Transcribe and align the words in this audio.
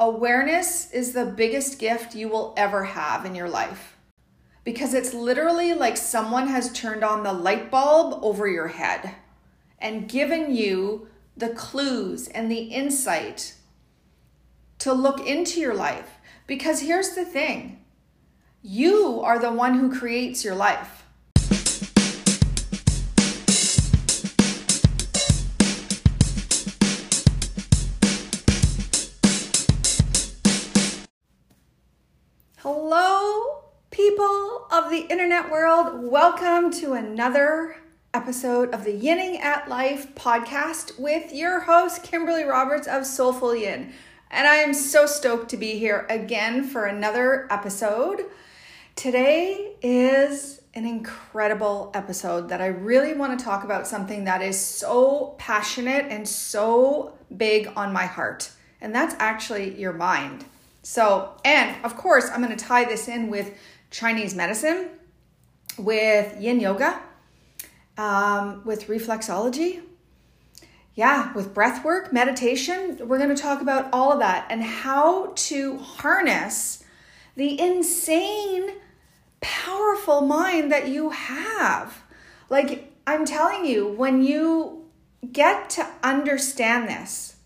Awareness 0.00 0.92
is 0.92 1.12
the 1.12 1.24
biggest 1.24 1.80
gift 1.80 2.14
you 2.14 2.28
will 2.28 2.54
ever 2.56 2.84
have 2.84 3.24
in 3.24 3.34
your 3.34 3.48
life 3.48 3.96
because 4.62 4.94
it's 4.94 5.12
literally 5.12 5.74
like 5.74 5.96
someone 5.96 6.46
has 6.46 6.72
turned 6.72 7.02
on 7.02 7.24
the 7.24 7.32
light 7.32 7.68
bulb 7.70 8.22
over 8.22 8.46
your 8.46 8.68
head 8.68 9.14
and 9.80 10.08
given 10.08 10.54
you 10.54 11.08
the 11.36 11.48
clues 11.48 12.28
and 12.28 12.50
the 12.50 12.64
insight 12.64 13.54
to 14.78 14.92
look 14.92 15.26
into 15.26 15.58
your 15.58 15.74
life. 15.74 16.18
Because 16.46 16.82
here's 16.82 17.16
the 17.16 17.24
thing 17.24 17.84
you 18.62 19.20
are 19.22 19.38
the 19.38 19.50
one 19.50 19.74
who 19.74 19.98
creates 19.98 20.44
your 20.44 20.54
life. 20.54 20.97
Of 34.70 34.90
the 34.90 35.06
internet 35.10 35.50
world. 35.50 36.02
Welcome 36.02 36.70
to 36.72 36.92
another 36.92 37.76
episode 38.12 38.74
of 38.74 38.84
the 38.84 38.92
Yinning 38.92 39.40
at 39.40 39.66
Life 39.66 40.14
podcast 40.14 41.00
with 41.00 41.32
your 41.32 41.60
host, 41.60 42.02
Kimberly 42.02 42.44
Roberts 42.44 42.86
of 42.86 43.06
Soleful 43.06 43.56
Yin. 43.56 43.94
And 44.30 44.46
I 44.46 44.56
am 44.56 44.74
so 44.74 45.06
stoked 45.06 45.48
to 45.50 45.56
be 45.56 45.78
here 45.78 46.06
again 46.10 46.64
for 46.64 46.84
another 46.84 47.46
episode. 47.50 48.26
Today 48.94 49.72
is 49.80 50.60
an 50.74 50.84
incredible 50.84 51.90
episode 51.94 52.50
that 52.50 52.60
I 52.60 52.66
really 52.66 53.14
want 53.14 53.38
to 53.38 53.42
talk 53.42 53.64
about 53.64 53.86
something 53.86 54.24
that 54.24 54.42
is 54.42 54.60
so 54.60 55.34
passionate 55.38 56.04
and 56.10 56.28
so 56.28 57.14
big 57.34 57.72
on 57.74 57.90
my 57.90 58.04
heart, 58.04 58.50
and 58.82 58.94
that's 58.94 59.16
actually 59.18 59.80
your 59.80 59.94
mind. 59.94 60.44
So, 60.82 61.34
and 61.44 61.74
of 61.84 61.96
course, 61.96 62.30
I'm 62.30 62.42
going 62.42 62.56
to 62.56 62.64
tie 62.64 62.84
this 62.84 63.08
in 63.08 63.28
with 63.28 63.54
Chinese 63.90 64.34
medicine, 64.34 64.90
with 65.78 66.40
yin 66.40 66.60
yoga, 66.60 67.00
um, 67.96 68.62
with 68.64 68.88
reflexology. 68.88 69.82
Yeah, 70.94 71.32
with 71.32 71.54
breath 71.54 71.84
work, 71.84 72.12
meditation. 72.12 72.98
We're 73.06 73.18
going 73.18 73.34
to 73.34 73.40
talk 73.40 73.62
about 73.62 73.88
all 73.92 74.12
of 74.12 74.18
that 74.18 74.46
and 74.50 74.62
how 74.64 75.32
to 75.36 75.78
harness 75.78 76.82
the 77.36 77.60
insane, 77.60 78.72
powerful 79.40 80.22
mind 80.22 80.72
that 80.72 80.88
you 80.88 81.10
have. 81.10 82.02
Like, 82.50 82.92
I'm 83.06 83.24
telling 83.24 83.64
you, 83.64 83.86
when 83.86 84.24
you 84.24 84.86
get 85.30 85.70
to 85.70 85.86
understand 86.02 86.88
this, 86.88 87.36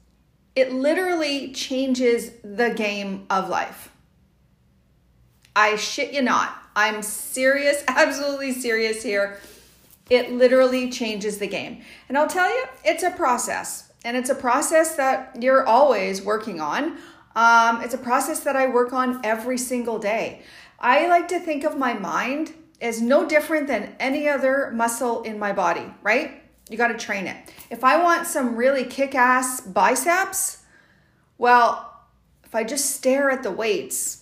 it 0.57 0.73
literally 0.73 1.53
changes 1.53 2.31
the 2.43 2.71
game 2.71 3.27
of 3.29 3.51
life. 3.51 3.92
I 5.55 5.77
shit 5.77 6.13
you 6.13 6.23
not. 6.23 6.57
I'm 6.75 7.03
serious, 7.03 7.85
absolutely 7.89 8.53
serious 8.53 9.03
here. 9.03 9.41
It 10.11 10.33
literally 10.33 10.91
changes 10.91 11.39
the 11.39 11.47
game. 11.47 11.83
And 12.09 12.19
I'll 12.19 12.29
tell 12.29 12.49
you, 12.49 12.65
it's 12.85 13.03
a 13.03 13.11
process. 13.11 13.93
And 14.05 14.17
it's 14.17 14.31
a 14.31 14.35
process 14.35 14.97
that 14.97 15.41
you're 15.41 15.67
always 15.67 16.23
working 16.23 16.61
on. 16.61 16.99
Um, 17.37 17.83
it's 17.83 17.95
a 17.95 17.99
process 17.99 18.41
that 18.41 18.57
I 18.57 18.67
work 18.67 18.93
on 18.93 19.21
every 19.25 19.57
single 19.57 19.99
day. 19.99 20.43
I 20.81 21.07
like 21.07 21.29
to 21.29 21.39
think 21.39 21.65
of 21.65 21.79
my 21.79 21.95
mind 21.95 22.55
as 22.81 23.01
no 23.01 23.27
different 23.27 23.69
than 23.69 23.95
any 24.01 24.29
other 24.29 24.73
muscle 24.75 25.23
in 25.23 25.39
my 25.39 25.53
body, 25.53 25.87
right? 26.03 26.43
You 26.69 26.77
got 26.77 26.89
to 26.89 26.99
train 26.99 27.27
it. 27.27 27.37
If 27.71 27.85
I 27.85 28.03
want 28.03 28.27
some 28.27 28.57
really 28.57 28.85
kick 28.85 29.15
ass 29.15 29.61
biceps, 29.61 30.59
well, 31.39 32.01
if 32.45 32.55
I 32.55 32.65
just 32.65 32.91
stare 32.91 33.31
at 33.31 33.43
the 33.43 33.51
weights, 33.51 34.22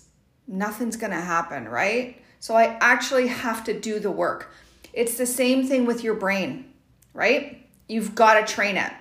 nothing's 0.50 0.96
going 0.96 1.12
to 1.12 1.20
happen, 1.20 1.68
right? 1.68 2.20
So 2.40 2.54
I 2.56 2.76
actually 2.80 3.28
have 3.28 3.64
to 3.64 3.78
do 3.78 4.00
the 4.00 4.10
work. 4.10 4.52
It's 4.92 5.16
the 5.16 5.26
same 5.26 5.66
thing 5.66 5.86
with 5.86 6.02
your 6.02 6.14
brain, 6.14 6.72
right? 7.14 7.66
You've 7.88 8.14
got 8.14 8.44
to 8.44 8.52
train 8.52 8.76
it. 8.76 8.92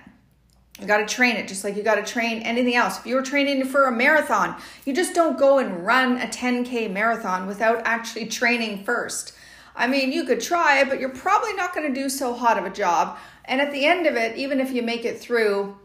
You 0.80 0.86
got 0.86 1.06
to 1.06 1.14
train 1.14 1.36
it 1.36 1.48
just 1.48 1.64
like 1.64 1.76
you 1.76 1.82
got 1.82 1.96
to 1.96 2.04
train 2.04 2.42
anything 2.42 2.74
else. 2.74 2.98
If 2.98 3.06
you're 3.06 3.22
training 3.22 3.66
for 3.66 3.86
a 3.86 3.92
marathon, 3.92 4.56
you 4.86 4.94
just 4.94 5.14
don't 5.14 5.38
go 5.38 5.58
and 5.58 5.84
run 5.84 6.18
a 6.18 6.26
10K 6.26 6.90
marathon 6.90 7.46
without 7.46 7.82
actually 7.84 8.26
training 8.26 8.84
first. 8.84 9.34
I 9.76 9.88
mean, 9.88 10.12
you 10.12 10.24
could 10.24 10.40
try, 10.40 10.84
but 10.84 11.00
you're 11.00 11.10
probably 11.10 11.52
not 11.54 11.74
going 11.74 11.92
to 11.92 12.00
do 12.00 12.08
so 12.08 12.32
hot 12.32 12.58
of 12.58 12.64
a 12.64 12.70
job. 12.70 13.18
And 13.44 13.60
at 13.60 13.72
the 13.72 13.84
end 13.84 14.06
of 14.06 14.14
it, 14.16 14.36
even 14.36 14.60
if 14.60 14.72
you 14.72 14.82
make 14.82 15.04
it 15.04 15.18
through, 15.18 15.76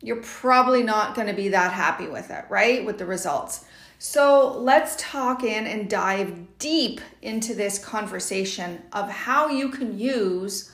you're 0.00 0.22
probably 0.22 0.82
not 0.82 1.14
going 1.14 1.26
to 1.26 1.34
be 1.34 1.48
that 1.48 1.72
happy 1.72 2.06
with 2.06 2.30
it, 2.30 2.44
right? 2.48 2.84
With 2.84 2.98
the 2.98 3.06
results. 3.06 3.64
So 4.08 4.56
let's 4.60 4.94
talk 5.00 5.42
in 5.42 5.66
and 5.66 5.90
dive 5.90 6.58
deep 6.60 7.00
into 7.22 7.56
this 7.56 7.76
conversation 7.76 8.82
of 8.92 9.10
how 9.10 9.48
you 9.48 9.68
can 9.68 9.98
use 9.98 10.70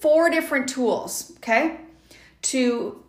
four 0.00 0.30
different 0.30 0.66
tools, 0.66 1.32
okay, 1.36 1.76
to 2.40 3.04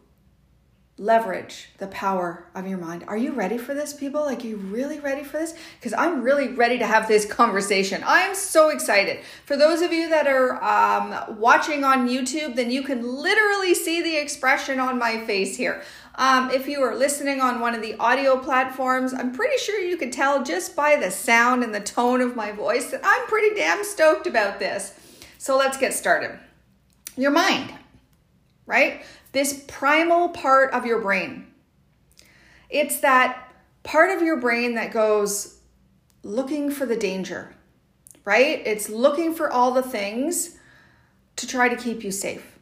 leverage 0.97 1.69
the 1.77 1.87
power 1.87 2.49
of 2.55 2.67
your 2.67 2.77
mind. 2.77 3.05
Are 3.07 3.15
you 3.15 3.31
ready 3.31 3.57
for 3.57 3.73
this, 3.73 3.93
people? 3.93 4.25
Like, 4.25 4.43
you 4.43 4.57
really 4.57 4.99
ready 4.99 5.23
for 5.23 5.37
this? 5.37 5.53
Because 5.79 5.93
I'm 5.93 6.23
really 6.23 6.49
ready 6.49 6.79
to 6.79 6.85
have 6.85 7.07
this 7.07 7.23
conversation. 7.25 8.03
I'm 8.05 8.35
so 8.35 8.69
excited. 8.69 9.19
For 9.45 9.55
those 9.55 9.81
of 9.81 9.93
you 9.93 10.09
that 10.09 10.27
are 10.27 10.61
um, 10.61 11.37
watching 11.39 11.83
on 11.83 12.09
YouTube, 12.09 12.55
then 12.55 12.69
you 12.69 12.81
can 12.81 13.01
literally 13.05 13.75
see 13.75 14.01
the 14.01 14.17
expression 14.17 14.79
on 14.79 14.97
my 14.97 15.23
face 15.25 15.55
here. 15.55 15.83
Um, 16.17 16.49
if 16.49 16.67
you 16.67 16.81
are 16.81 16.95
listening 16.95 17.41
on 17.41 17.59
one 17.59 17.75
of 17.75 17.81
the 17.81 17.95
audio 17.99 18.37
platforms, 18.37 19.13
I'm 19.13 19.31
pretty 19.31 19.57
sure 19.57 19.79
you 19.79 19.97
could 19.97 20.11
tell 20.11 20.43
just 20.43 20.75
by 20.75 20.95
the 20.95 21.11
sound 21.11 21.63
and 21.63 21.73
the 21.73 21.79
tone 21.79 22.21
of 22.21 22.35
my 22.35 22.51
voice 22.51 22.89
that 22.91 23.01
I'm 23.03 23.27
pretty 23.27 23.55
damn 23.55 23.83
stoked 23.83 24.25
about 24.25 24.57
this. 24.59 24.93
So 25.37 25.57
let's 25.57 25.77
get 25.77 25.93
started. 25.93 26.39
Your 27.15 27.31
mind, 27.31 27.71
right? 28.65 29.03
this 29.37 29.63
primal 29.67 30.29
part 30.29 30.73
of 30.73 30.85
your 30.85 30.99
brain. 30.99 31.45
It's 32.71 32.99
that 33.01 33.53
part 33.83 34.09
of 34.09 34.23
your 34.23 34.37
brain 34.37 34.73
that 34.73 34.91
goes 34.91 35.59
looking 36.23 36.71
for 36.71 36.87
the 36.87 36.95
danger, 36.95 37.53
right? 38.25 38.61
It's 38.65 38.89
looking 38.89 39.35
for 39.35 39.51
all 39.51 39.71
the 39.71 39.83
things 39.83 40.57
to 41.35 41.47
try 41.47 41.69
to 41.69 41.75
keep 41.75 42.03
you 42.03 42.11
safe. 42.11 42.56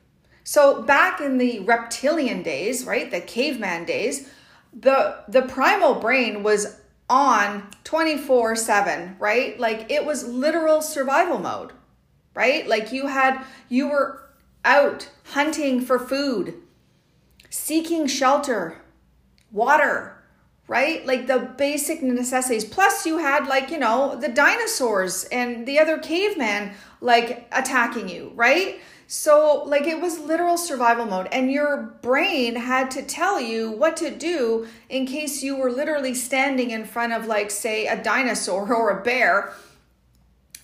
So 0.45 0.83
back 0.83 1.19
in 1.19 1.39
the 1.39 1.59
reptilian 1.61 2.43
days, 2.43 2.85
right, 2.85 3.09
the 3.09 3.19
caveman 3.19 3.85
days, 3.85 4.29
the 4.71 5.23
the 5.27 5.41
primal 5.41 5.95
brain 5.95 6.43
was 6.43 6.79
on 7.09 7.67
24/7, 7.83 9.19
right? 9.19 9.59
Like 9.59 9.91
it 9.91 10.05
was 10.05 10.27
literal 10.27 10.81
survival 10.81 11.39
mode, 11.39 11.73
right? 12.35 12.67
Like 12.67 12.91
you 12.91 13.07
had 13.07 13.43
you 13.69 13.89
were 13.89 14.29
out 14.63 15.09
hunting 15.33 15.81
for 15.81 15.97
food, 15.97 16.53
seeking 17.49 18.05
shelter, 18.05 18.81
water, 19.51 20.15
right? 20.67 21.05
Like 21.05 21.25
the 21.25 21.39
basic 21.39 22.03
necessities. 22.03 22.65
Plus, 22.65 23.05
you 23.05 23.17
had, 23.17 23.47
like, 23.47 23.69
you 23.69 23.77
know, 23.77 24.15
the 24.15 24.29
dinosaurs 24.29 25.23
and 25.25 25.67
the 25.67 25.79
other 25.79 25.97
caveman, 25.99 26.73
like, 27.01 27.47
attacking 27.51 28.09
you, 28.09 28.31
right? 28.35 28.79
So, 29.07 29.63
like, 29.65 29.83
it 29.83 30.01
was 30.01 30.19
literal 30.19 30.57
survival 30.57 31.05
mode, 31.05 31.27
and 31.31 31.51
your 31.51 31.77
brain 32.01 32.55
had 32.55 32.89
to 32.91 33.03
tell 33.03 33.39
you 33.39 33.69
what 33.71 33.97
to 33.97 34.09
do 34.09 34.67
in 34.89 35.05
case 35.05 35.43
you 35.43 35.55
were 35.55 35.71
literally 35.71 36.15
standing 36.15 36.71
in 36.71 36.85
front 36.85 37.13
of, 37.13 37.27
like, 37.27 37.51
say, 37.51 37.85
a 37.85 38.01
dinosaur 38.01 38.73
or 38.73 38.89
a 38.89 39.03
bear, 39.03 39.53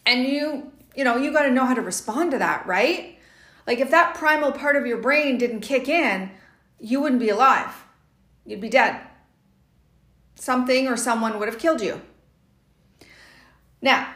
and 0.05 0.25
you, 0.25 0.71
you 0.95 1.03
know, 1.03 1.17
you 1.17 1.31
got 1.31 1.43
to 1.43 1.51
know 1.51 1.65
how 1.65 1.75
to 1.75 1.81
respond 1.81 2.31
to 2.31 2.39
that, 2.39 2.65
right? 2.65 3.19
Like, 3.67 3.79
if 3.79 3.91
that 3.91 4.15
primal 4.15 4.51
part 4.51 4.75
of 4.75 4.87
your 4.87 4.97
brain 4.97 5.37
didn't 5.37 5.61
kick 5.61 5.87
in, 5.87 6.31
you 6.79 6.99
wouldn't 6.99 7.21
be 7.21 7.29
alive. 7.29 7.85
You'd 8.43 8.59
be 8.61 8.69
dead. 8.69 8.99
Something 10.33 10.87
or 10.87 10.97
someone 10.97 11.37
would 11.37 11.47
have 11.47 11.59
killed 11.59 11.81
you. 11.81 12.01
Now, 13.83 14.11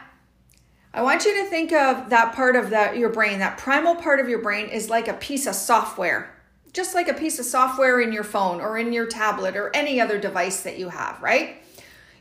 I 0.96 1.02
want 1.02 1.26
you 1.26 1.42
to 1.42 1.44
think 1.44 1.72
of 1.72 2.08
that 2.08 2.34
part 2.34 2.56
of 2.56 2.70
that 2.70 2.96
your 2.96 3.10
brain, 3.10 3.40
that 3.40 3.58
primal 3.58 3.96
part 3.96 4.18
of 4.18 4.30
your 4.30 4.38
brain 4.38 4.70
is 4.70 4.88
like 4.88 5.08
a 5.08 5.12
piece 5.12 5.46
of 5.46 5.54
software. 5.54 6.34
Just 6.72 6.94
like 6.94 7.06
a 7.06 7.12
piece 7.12 7.38
of 7.38 7.44
software 7.44 8.00
in 8.00 8.12
your 8.12 8.24
phone 8.24 8.62
or 8.62 8.78
in 8.78 8.94
your 8.94 9.04
tablet 9.04 9.56
or 9.56 9.70
any 9.74 10.00
other 10.00 10.18
device 10.18 10.62
that 10.62 10.78
you 10.78 10.88
have, 10.88 11.22
right? 11.22 11.62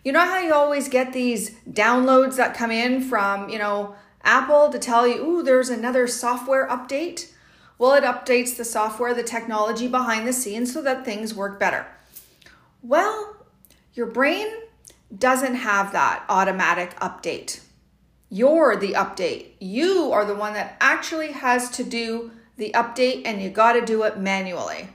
You 0.03 0.11
know 0.11 0.25
how 0.25 0.39
you 0.39 0.53
always 0.53 0.89
get 0.89 1.13
these 1.13 1.51
downloads 1.71 2.35
that 2.35 2.53
come 2.53 2.69
in 2.69 2.99
from, 2.99 3.47
you 3.47 3.57
know, 3.57 3.95
Apple 4.25 4.69
to 4.69 4.77
tell 4.77 5.07
you, 5.07 5.25
"Ooh, 5.25 5.41
there's 5.41 5.69
another 5.69 6.05
software 6.05 6.67
update." 6.67 7.31
Well, 7.77 7.93
it 7.93 8.03
updates 8.03 8.57
the 8.57 8.65
software, 8.65 9.13
the 9.13 9.23
technology 9.23 9.87
behind 9.87 10.27
the 10.27 10.33
scenes 10.33 10.73
so 10.73 10.81
that 10.81 11.05
things 11.05 11.33
work 11.33 11.59
better. 11.61 11.85
Well, 12.81 13.37
your 13.93 14.07
brain 14.07 14.47
doesn't 15.17 15.55
have 15.55 15.93
that 15.93 16.23
automatic 16.27 16.99
update. 16.99 17.61
You're 18.29 18.75
the 18.75 18.93
update. 18.93 19.51
You 19.59 20.11
are 20.11 20.25
the 20.25 20.35
one 20.35 20.53
that 20.53 20.77
actually 20.81 21.31
has 21.31 21.69
to 21.71 21.83
do 21.83 22.31
the 22.57 22.71
update, 22.73 23.23
and 23.25 23.41
you 23.41 23.49
got 23.49 23.73
to 23.73 23.85
do 23.85 24.03
it 24.03 24.17
manually. 24.17 24.89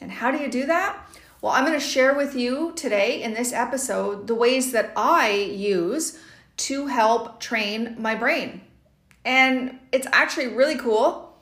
And 0.00 0.10
how 0.10 0.30
do 0.30 0.38
you 0.38 0.50
do 0.50 0.66
that? 0.66 0.98
Well, 1.40 1.52
I'm 1.52 1.64
going 1.64 1.78
to 1.78 1.84
share 1.84 2.14
with 2.14 2.36
you 2.36 2.72
today 2.76 3.22
in 3.22 3.34
this 3.34 3.52
episode 3.52 4.26
the 4.26 4.34
ways 4.34 4.72
that 4.72 4.92
I 4.96 5.32
use 5.32 6.18
to 6.58 6.86
help 6.86 7.40
train 7.40 7.96
my 7.98 8.14
brain. 8.14 8.62
And 9.24 9.78
it's 9.90 10.06
actually 10.12 10.48
really 10.48 10.76
cool. 10.76 11.36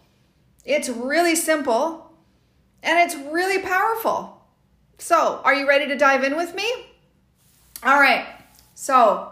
It's 0.64 0.88
really 0.88 1.34
simple 1.34 2.10
and 2.82 2.98
it's 2.98 3.14
really 3.30 3.58
powerful. 3.58 4.42
So, 4.98 5.40
are 5.44 5.54
you 5.54 5.68
ready 5.68 5.86
to 5.88 5.96
dive 5.96 6.24
in 6.24 6.36
with 6.36 6.54
me? 6.54 6.70
All 7.82 7.98
right. 7.98 8.26
So, 8.74 9.29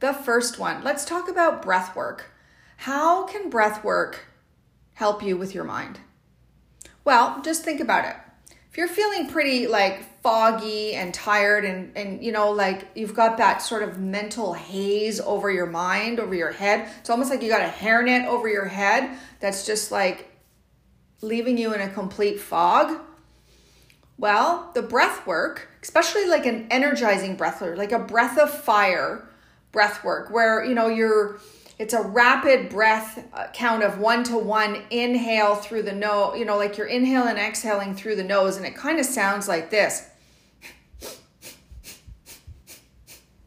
the 0.00 0.12
first 0.12 0.58
one, 0.58 0.84
let's 0.84 1.04
talk 1.04 1.28
about 1.28 1.62
breath 1.62 1.96
work. 1.96 2.32
How 2.78 3.24
can 3.24 3.48
breath 3.48 3.82
work 3.82 4.26
help 4.94 5.22
you 5.22 5.36
with 5.36 5.54
your 5.54 5.64
mind? 5.64 6.00
Well, 7.04 7.40
just 7.42 7.64
think 7.64 7.80
about 7.80 8.04
it. 8.04 8.16
If 8.70 8.76
you're 8.76 8.88
feeling 8.88 9.28
pretty 9.28 9.66
like 9.66 10.02
foggy 10.22 10.92
and 10.92 11.14
tired 11.14 11.64
and 11.64 11.96
and 11.96 12.22
you 12.22 12.30
know 12.30 12.50
like 12.50 12.88
you've 12.94 13.14
got 13.14 13.38
that 13.38 13.62
sort 13.62 13.82
of 13.82 13.98
mental 13.98 14.52
haze 14.52 15.18
over 15.20 15.50
your 15.50 15.64
mind, 15.66 16.20
over 16.20 16.34
your 16.34 16.52
head, 16.52 16.90
it's 17.00 17.08
almost 17.08 17.30
like 17.30 17.40
you 17.40 17.48
got 17.48 17.62
a 17.62 17.72
hairnet 17.72 18.26
over 18.26 18.48
your 18.48 18.66
head 18.66 19.16
that's 19.40 19.64
just 19.64 19.90
like 19.90 20.30
leaving 21.22 21.56
you 21.56 21.72
in 21.72 21.80
a 21.80 21.88
complete 21.88 22.38
fog. 22.38 23.00
Well, 24.18 24.70
the 24.74 24.82
breath 24.82 25.26
work, 25.26 25.68
especially 25.82 26.26
like 26.26 26.44
an 26.44 26.66
energizing 26.70 27.36
breath 27.36 27.62
work, 27.62 27.78
like 27.78 27.92
a 27.92 27.98
breath 27.98 28.36
of 28.36 28.50
fire 28.50 29.26
breath 29.76 30.02
work, 30.02 30.30
where 30.30 30.64
you 30.64 30.74
know 30.74 30.88
you're 30.88 31.38
it's 31.78 31.92
a 31.92 32.00
rapid 32.00 32.70
breath 32.70 33.22
uh, 33.34 33.48
count 33.52 33.82
of 33.82 33.98
one 33.98 34.24
to 34.24 34.38
one 34.38 34.82
inhale 34.88 35.56
through 35.56 35.82
the 35.82 35.92
nose, 35.92 36.38
you 36.38 36.46
know, 36.46 36.56
like 36.56 36.78
you're 36.78 36.86
inhaling 36.86 37.36
and 37.36 37.38
exhaling 37.38 37.94
through 37.94 38.16
the 38.16 38.24
nose, 38.24 38.56
and 38.56 38.64
it 38.64 38.74
kind 38.74 38.98
of 38.98 39.04
sounds 39.04 39.46
like 39.46 39.68
this. 39.68 40.08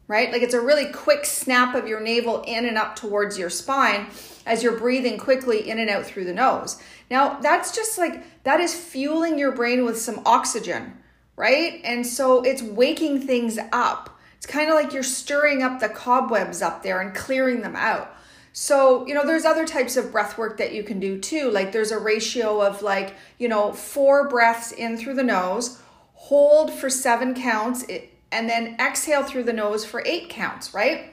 Right? 0.06 0.30
Like 0.30 0.42
it's 0.42 0.54
a 0.54 0.60
really 0.60 0.92
quick 0.92 1.24
snap 1.24 1.74
of 1.74 1.88
your 1.88 2.00
navel 2.00 2.44
in 2.46 2.64
and 2.64 2.78
up 2.78 2.94
towards 2.94 3.36
your 3.36 3.50
spine 3.50 4.06
as 4.46 4.62
you're 4.62 4.78
breathing 4.78 5.18
quickly 5.18 5.68
in 5.68 5.80
and 5.80 5.90
out 5.90 6.06
through 6.06 6.26
the 6.26 6.32
nose. 6.32 6.80
Now, 7.10 7.40
that's 7.40 7.74
just 7.74 7.98
like 7.98 8.44
that 8.44 8.60
is 8.60 8.72
fueling 8.72 9.36
your 9.36 9.50
brain 9.50 9.84
with 9.84 10.00
some 10.00 10.20
oxygen, 10.24 10.96
right? 11.34 11.80
And 11.82 12.06
so 12.06 12.42
it's 12.42 12.62
waking 12.62 13.22
things 13.22 13.58
up. 13.72 14.19
It's 14.40 14.46
kind 14.46 14.70
of 14.70 14.74
like 14.74 14.94
you're 14.94 15.02
stirring 15.02 15.62
up 15.62 15.80
the 15.80 15.90
cobwebs 15.90 16.62
up 16.62 16.82
there 16.82 17.02
and 17.02 17.14
clearing 17.14 17.60
them 17.60 17.76
out. 17.76 18.16
So, 18.54 19.06
you 19.06 19.12
know, 19.12 19.26
there's 19.26 19.44
other 19.44 19.66
types 19.66 19.98
of 19.98 20.10
breath 20.10 20.38
work 20.38 20.56
that 20.56 20.72
you 20.72 20.82
can 20.82 20.98
do 20.98 21.18
too. 21.18 21.50
Like 21.50 21.72
there's 21.72 21.90
a 21.90 21.98
ratio 21.98 22.62
of 22.62 22.80
like, 22.80 23.14
you 23.36 23.48
know, 23.48 23.74
four 23.74 24.30
breaths 24.30 24.72
in 24.72 24.96
through 24.96 25.16
the 25.16 25.22
nose, 25.22 25.82
hold 26.14 26.72
for 26.72 26.88
seven 26.88 27.34
counts, 27.34 27.84
and 28.32 28.48
then 28.48 28.76
exhale 28.80 29.24
through 29.24 29.44
the 29.44 29.52
nose 29.52 29.84
for 29.84 30.02
eight 30.06 30.30
counts, 30.30 30.72
right? 30.72 31.12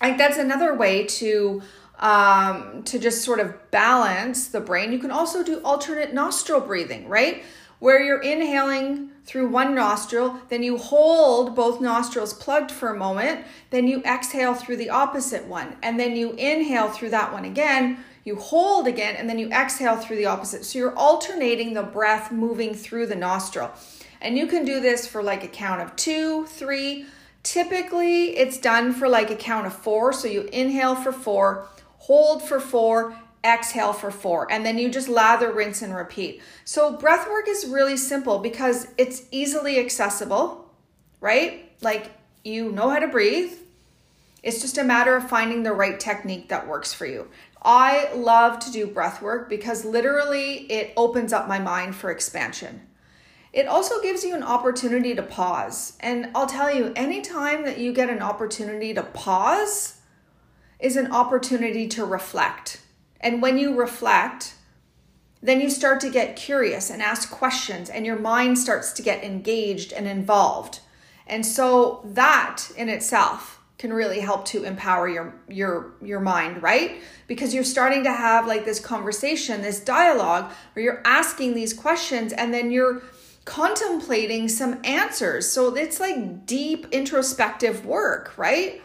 Like 0.00 0.16
that's 0.16 0.38
another 0.38 0.72
way 0.72 1.04
to 1.06 1.62
um, 1.98 2.84
to 2.84 2.98
just 3.00 3.22
sort 3.22 3.40
of 3.40 3.70
balance 3.72 4.48
the 4.48 4.60
brain. 4.60 4.92
You 4.92 5.00
can 5.00 5.10
also 5.10 5.42
do 5.42 5.60
alternate 5.64 6.14
nostril 6.14 6.60
breathing, 6.60 7.08
right? 7.08 7.42
Where 7.82 8.00
you're 8.00 8.22
inhaling 8.22 9.10
through 9.24 9.48
one 9.48 9.74
nostril, 9.74 10.38
then 10.50 10.62
you 10.62 10.78
hold 10.78 11.56
both 11.56 11.80
nostrils 11.80 12.32
plugged 12.32 12.70
for 12.70 12.90
a 12.90 12.96
moment, 12.96 13.44
then 13.70 13.88
you 13.88 14.04
exhale 14.04 14.54
through 14.54 14.76
the 14.76 14.90
opposite 14.90 15.48
one, 15.48 15.74
and 15.82 15.98
then 15.98 16.14
you 16.14 16.30
inhale 16.34 16.90
through 16.90 17.10
that 17.10 17.32
one 17.32 17.44
again, 17.44 17.98
you 18.24 18.36
hold 18.36 18.86
again, 18.86 19.16
and 19.16 19.28
then 19.28 19.40
you 19.40 19.50
exhale 19.50 19.96
through 19.96 20.14
the 20.14 20.26
opposite. 20.26 20.64
So 20.64 20.78
you're 20.78 20.96
alternating 20.96 21.74
the 21.74 21.82
breath 21.82 22.30
moving 22.30 22.72
through 22.72 23.08
the 23.08 23.16
nostril. 23.16 23.72
And 24.20 24.38
you 24.38 24.46
can 24.46 24.64
do 24.64 24.78
this 24.78 25.08
for 25.08 25.20
like 25.20 25.42
a 25.42 25.48
count 25.48 25.82
of 25.82 25.96
two, 25.96 26.46
three. 26.46 27.06
Typically, 27.42 28.36
it's 28.36 28.58
done 28.58 28.92
for 28.92 29.08
like 29.08 29.32
a 29.32 29.34
count 29.34 29.66
of 29.66 29.74
four. 29.74 30.12
So 30.12 30.28
you 30.28 30.42
inhale 30.52 30.94
for 30.94 31.10
four, 31.10 31.66
hold 31.98 32.44
for 32.44 32.60
four, 32.60 33.16
exhale 33.44 33.92
for 33.92 34.10
four, 34.10 34.50
and 34.50 34.64
then 34.64 34.78
you 34.78 34.90
just 34.90 35.08
lather, 35.08 35.52
rinse, 35.52 35.82
and 35.82 35.94
repeat. 35.94 36.42
So, 36.64 36.96
breath 36.96 37.28
work 37.28 37.48
is 37.48 37.66
really 37.66 37.96
simple 37.96 38.38
because 38.38 38.88
it's 38.98 39.22
easily 39.30 39.78
accessible, 39.78 40.70
right? 41.20 41.70
Like 41.80 42.10
you 42.44 42.72
know 42.72 42.90
how 42.90 42.98
to 42.98 43.08
breathe. 43.08 43.52
It's 44.42 44.60
just 44.60 44.78
a 44.78 44.84
matter 44.84 45.16
of 45.16 45.28
finding 45.28 45.62
the 45.62 45.72
right 45.72 45.98
technique 45.98 46.48
that 46.48 46.66
works 46.66 46.92
for 46.92 47.06
you. 47.06 47.28
I 47.64 48.12
love 48.14 48.58
to 48.60 48.72
do 48.72 48.86
breath 48.88 49.22
work 49.22 49.48
because 49.48 49.84
literally 49.84 50.66
it 50.70 50.92
opens 50.96 51.32
up 51.32 51.46
my 51.46 51.60
mind 51.60 51.94
for 51.94 52.10
expansion. 52.10 52.82
It 53.52 53.68
also 53.68 54.02
gives 54.02 54.24
you 54.24 54.34
an 54.34 54.42
opportunity 54.42 55.14
to 55.14 55.22
pause. 55.22 55.92
And 56.00 56.30
I'll 56.34 56.46
tell 56.46 56.74
you, 56.74 56.92
anytime 56.96 57.64
that 57.64 57.78
you 57.78 57.92
get 57.92 58.10
an 58.10 58.22
opportunity 58.22 58.94
to 58.94 59.02
pause 59.02 60.00
is 60.80 60.96
an 60.96 61.12
opportunity 61.12 61.86
to 61.88 62.04
reflect. 62.04 62.80
And 63.22 63.40
when 63.40 63.58
you 63.58 63.74
reflect, 63.74 64.54
then 65.42 65.60
you 65.60 65.70
start 65.70 66.00
to 66.00 66.10
get 66.10 66.36
curious 66.36 66.90
and 66.90 67.02
ask 67.02 67.30
questions, 67.30 67.90
and 67.90 68.06
your 68.06 68.18
mind 68.18 68.58
starts 68.58 68.92
to 68.92 69.02
get 69.02 69.24
engaged 69.24 69.92
and 69.92 70.06
involved. 70.06 70.80
And 71.26 71.44
so 71.44 72.00
that 72.04 72.64
in 72.76 72.88
itself 72.88 73.60
can 73.78 73.92
really 73.92 74.20
help 74.20 74.44
to 74.44 74.62
empower 74.62 75.08
your 75.08 75.34
your 75.48 75.94
your 76.00 76.20
mind, 76.20 76.62
right? 76.62 77.00
Because 77.26 77.52
you're 77.52 77.64
starting 77.64 78.04
to 78.04 78.12
have 78.12 78.46
like 78.46 78.64
this 78.64 78.78
conversation, 78.78 79.62
this 79.62 79.80
dialogue 79.80 80.52
where 80.72 80.84
you're 80.84 81.02
asking 81.04 81.54
these 81.54 81.74
questions 81.74 82.32
and 82.32 82.54
then 82.54 82.70
you're 82.70 83.02
contemplating 83.44 84.48
some 84.48 84.80
answers. 84.84 85.50
So 85.50 85.74
it's 85.74 85.98
like 85.98 86.46
deep 86.46 86.86
introspective 86.92 87.84
work, 87.84 88.38
right? 88.38 88.80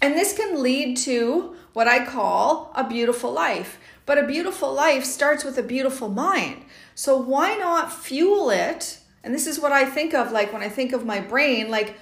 And 0.00 0.14
this 0.14 0.36
can 0.36 0.62
lead 0.62 0.96
to 0.98 1.56
what 1.72 1.88
I 1.88 2.04
call 2.04 2.72
a 2.74 2.86
beautiful 2.86 3.32
life. 3.32 3.78
But 4.06 4.18
a 4.18 4.26
beautiful 4.26 4.72
life 4.72 5.04
starts 5.04 5.44
with 5.44 5.58
a 5.58 5.62
beautiful 5.62 6.08
mind. 6.08 6.64
So 6.94 7.16
why 7.16 7.56
not 7.56 7.92
fuel 7.92 8.50
it? 8.50 8.98
And 9.22 9.34
this 9.34 9.46
is 9.46 9.58
what 9.58 9.72
I 9.72 9.84
think 9.84 10.14
of 10.14 10.30
like 10.30 10.52
when 10.52 10.62
I 10.62 10.68
think 10.68 10.92
of 10.92 11.06
my 11.06 11.20
brain, 11.20 11.70
like 11.70 11.96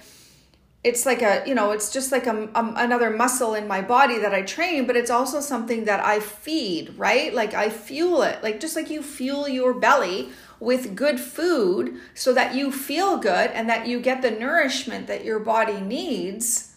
it's 0.83 1.05
like 1.05 1.21
a, 1.21 1.43
you 1.47 1.55
know, 1.55 1.71
it's 1.71 1.93
just 1.93 2.11
like 2.11 2.27
a, 2.27 2.49
a, 2.53 2.73
another 2.75 3.09
muscle 3.09 3.55
in 3.55 3.67
my 3.67 3.81
body 3.81 4.19
that 4.19 4.33
I 4.33 4.41
train, 4.41 4.85
but 4.85 4.97
it's 4.97 5.09
also 5.09 5.39
something 5.39 5.85
that 5.85 6.03
I 6.03 6.19
feed, 6.19 6.93
right? 6.97 7.33
Like 7.33 7.53
I 7.53 7.69
fuel 7.69 8.21
it, 8.23 8.43
like 8.43 8.59
just 8.59 8.75
like 8.75 8.89
you 8.89 9.01
fuel 9.01 9.47
your 9.47 9.73
belly 9.73 10.29
with 10.59 10.95
good 10.95 11.21
food 11.21 11.95
so 12.13 12.33
that 12.33 12.53
you 12.53 12.71
feel 12.71 13.17
good 13.17 13.51
and 13.51 13.69
that 13.69 13.87
you 13.87 14.01
get 14.01 14.21
the 14.21 14.31
nourishment 14.31 15.07
that 15.07 15.23
your 15.23 15.39
body 15.39 15.79
needs. 15.79 16.72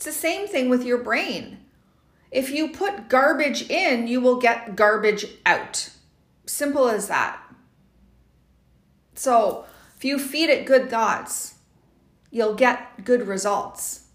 It's 0.00 0.06
the 0.06 0.12
same 0.12 0.48
thing 0.48 0.70
with 0.70 0.82
your 0.82 0.96
brain. 0.96 1.58
If 2.30 2.48
you 2.48 2.68
put 2.68 3.10
garbage 3.10 3.68
in, 3.68 4.06
you 4.06 4.22
will 4.22 4.38
get 4.38 4.74
garbage 4.74 5.26
out. 5.44 5.90
Simple 6.46 6.88
as 6.88 7.08
that. 7.08 7.38
So, 9.14 9.66
if 9.98 10.02
you 10.06 10.18
feed 10.18 10.48
it 10.48 10.64
good 10.64 10.88
thoughts, 10.88 11.56
you'll 12.30 12.54
get 12.54 13.04
good 13.04 13.28
results. 13.28 14.06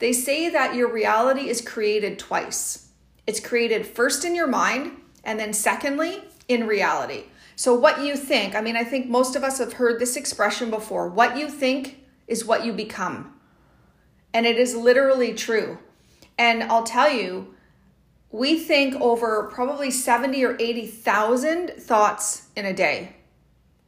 They 0.00 0.12
say 0.12 0.48
that 0.48 0.74
your 0.74 0.92
reality 0.92 1.48
is 1.48 1.60
created 1.60 2.18
twice. 2.18 2.88
It's 3.28 3.38
created 3.38 3.86
first 3.86 4.24
in 4.24 4.34
your 4.34 4.48
mind, 4.48 4.90
and 5.22 5.38
then 5.38 5.52
secondly, 5.52 6.24
in 6.48 6.66
reality. 6.66 7.26
So, 7.54 7.74
what 7.74 8.00
you 8.00 8.16
think, 8.16 8.56
I 8.56 8.60
mean, 8.60 8.74
I 8.74 8.82
think 8.82 9.06
most 9.06 9.36
of 9.36 9.44
us 9.44 9.58
have 9.58 9.74
heard 9.74 10.00
this 10.00 10.16
expression 10.16 10.68
before 10.68 11.08
what 11.08 11.36
you 11.36 11.48
think 11.48 12.00
is 12.26 12.44
what 12.44 12.64
you 12.64 12.72
become. 12.72 13.35
And 14.36 14.44
it 14.44 14.58
is 14.58 14.76
literally 14.76 15.32
true. 15.32 15.78
And 16.36 16.62
I'll 16.64 16.82
tell 16.82 17.10
you, 17.10 17.54
we 18.30 18.58
think 18.58 18.94
over 18.96 19.44
probably 19.44 19.90
70 19.90 20.44
or 20.44 20.58
80,000 20.60 21.70
thoughts 21.70 22.48
in 22.54 22.66
a 22.66 22.74
day. 22.74 23.16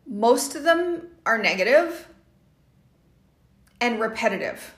Most 0.06 0.54
of 0.54 0.62
them 0.62 1.08
are 1.26 1.36
negative 1.36 2.08
and 3.78 4.00
repetitive. 4.00 4.74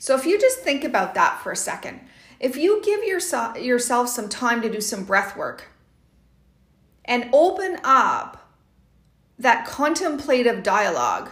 So 0.00 0.16
if 0.16 0.26
you 0.26 0.36
just 0.40 0.58
think 0.58 0.82
about 0.82 1.14
that 1.14 1.40
for 1.44 1.52
a 1.52 1.56
second, 1.56 2.00
if 2.40 2.56
you 2.56 2.82
give 2.82 3.04
yourself 3.04 3.60
yourself 3.60 4.08
some 4.08 4.28
time 4.28 4.62
to 4.62 4.68
do 4.68 4.80
some 4.80 5.04
breath 5.04 5.36
work 5.36 5.68
and 7.04 7.30
open 7.32 7.78
up 7.84 8.50
that 9.38 9.64
contemplative 9.64 10.64
dialogue 10.64 11.30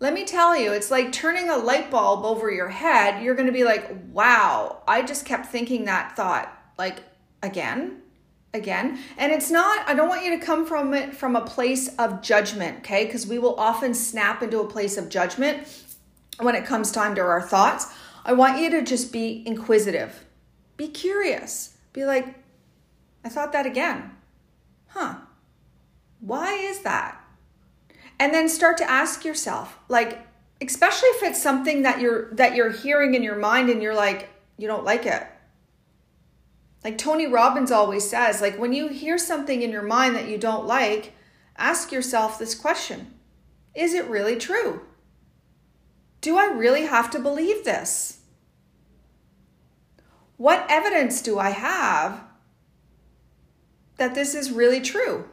let 0.00 0.14
me 0.14 0.24
tell 0.24 0.56
you, 0.56 0.72
it's 0.72 0.90
like 0.90 1.12
turning 1.12 1.50
a 1.50 1.56
light 1.56 1.90
bulb 1.90 2.24
over 2.24 2.50
your 2.50 2.68
head. 2.68 3.22
You're 3.22 3.34
going 3.34 3.46
to 3.46 3.52
be 3.52 3.64
like, 3.64 3.94
wow, 4.12 4.82
I 4.88 5.02
just 5.02 5.26
kept 5.26 5.46
thinking 5.46 5.84
that 5.84 6.16
thought 6.16 6.56
like 6.80 7.02
again, 7.42 8.00
again. 8.54 8.98
And 9.18 9.30
it's 9.30 9.50
not, 9.50 9.86
I 9.86 9.92
don't 9.92 10.08
want 10.08 10.24
you 10.24 10.38
to 10.38 10.44
come 10.44 10.64
from 10.64 10.94
it 10.94 11.14
from 11.14 11.36
a 11.36 11.42
place 11.42 11.94
of 11.96 12.22
judgment, 12.22 12.78
okay? 12.78 13.04
Because 13.04 13.26
we 13.26 13.38
will 13.38 13.54
often 13.60 13.92
snap 13.92 14.42
into 14.42 14.60
a 14.60 14.66
place 14.66 14.96
of 14.96 15.10
judgment 15.10 15.68
when 16.38 16.54
it 16.54 16.64
comes 16.64 16.90
time 16.90 17.14
to 17.16 17.20
our 17.20 17.42
thoughts. 17.42 17.92
I 18.24 18.32
want 18.32 18.58
you 18.58 18.70
to 18.70 18.82
just 18.82 19.12
be 19.12 19.42
inquisitive, 19.46 20.24
be 20.78 20.88
curious, 20.88 21.76
be 21.92 22.06
like, 22.06 22.34
I 23.22 23.28
thought 23.28 23.52
that 23.52 23.66
again. 23.66 24.12
Huh. 24.88 25.16
Why 26.20 26.54
is 26.54 26.80
that? 26.80 27.19
And 28.20 28.34
then 28.34 28.50
start 28.50 28.76
to 28.78 28.88
ask 28.88 29.24
yourself, 29.24 29.78
like, 29.88 30.26
especially 30.60 31.08
if 31.08 31.22
it's 31.22 31.42
something 31.42 31.82
that 31.82 32.00
you're 32.00 32.32
that 32.34 32.54
you're 32.54 32.70
hearing 32.70 33.14
in 33.14 33.22
your 33.22 33.36
mind 33.36 33.70
and 33.70 33.82
you're 33.82 33.94
like, 33.94 34.28
you 34.58 34.68
don't 34.68 34.84
like 34.84 35.06
it. 35.06 35.26
Like 36.84 36.98
Tony 36.98 37.26
Robbins 37.26 37.72
always 37.72 38.08
says, 38.08 38.42
like 38.42 38.58
when 38.58 38.74
you 38.74 38.88
hear 38.88 39.16
something 39.16 39.62
in 39.62 39.70
your 39.70 39.82
mind 39.82 40.14
that 40.16 40.28
you 40.28 40.36
don't 40.36 40.66
like, 40.66 41.14
ask 41.56 41.92
yourself 41.92 42.38
this 42.38 42.54
question. 42.54 43.14
Is 43.74 43.94
it 43.94 44.06
really 44.06 44.36
true? 44.36 44.82
Do 46.20 46.36
I 46.36 46.44
really 46.44 46.82
have 46.82 47.10
to 47.12 47.18
believe 47.18 47.64
this? 47.64 48.20
What 50.36 50.66
evidence 50.68 51.22
do 51.22 51.38
I 51.38 51.50
have 51.50 52.22
that 53.96 54.14
this 54.14 54.34
is 54.34 54.50
really 54.50 54.82
true? 54.82 55.24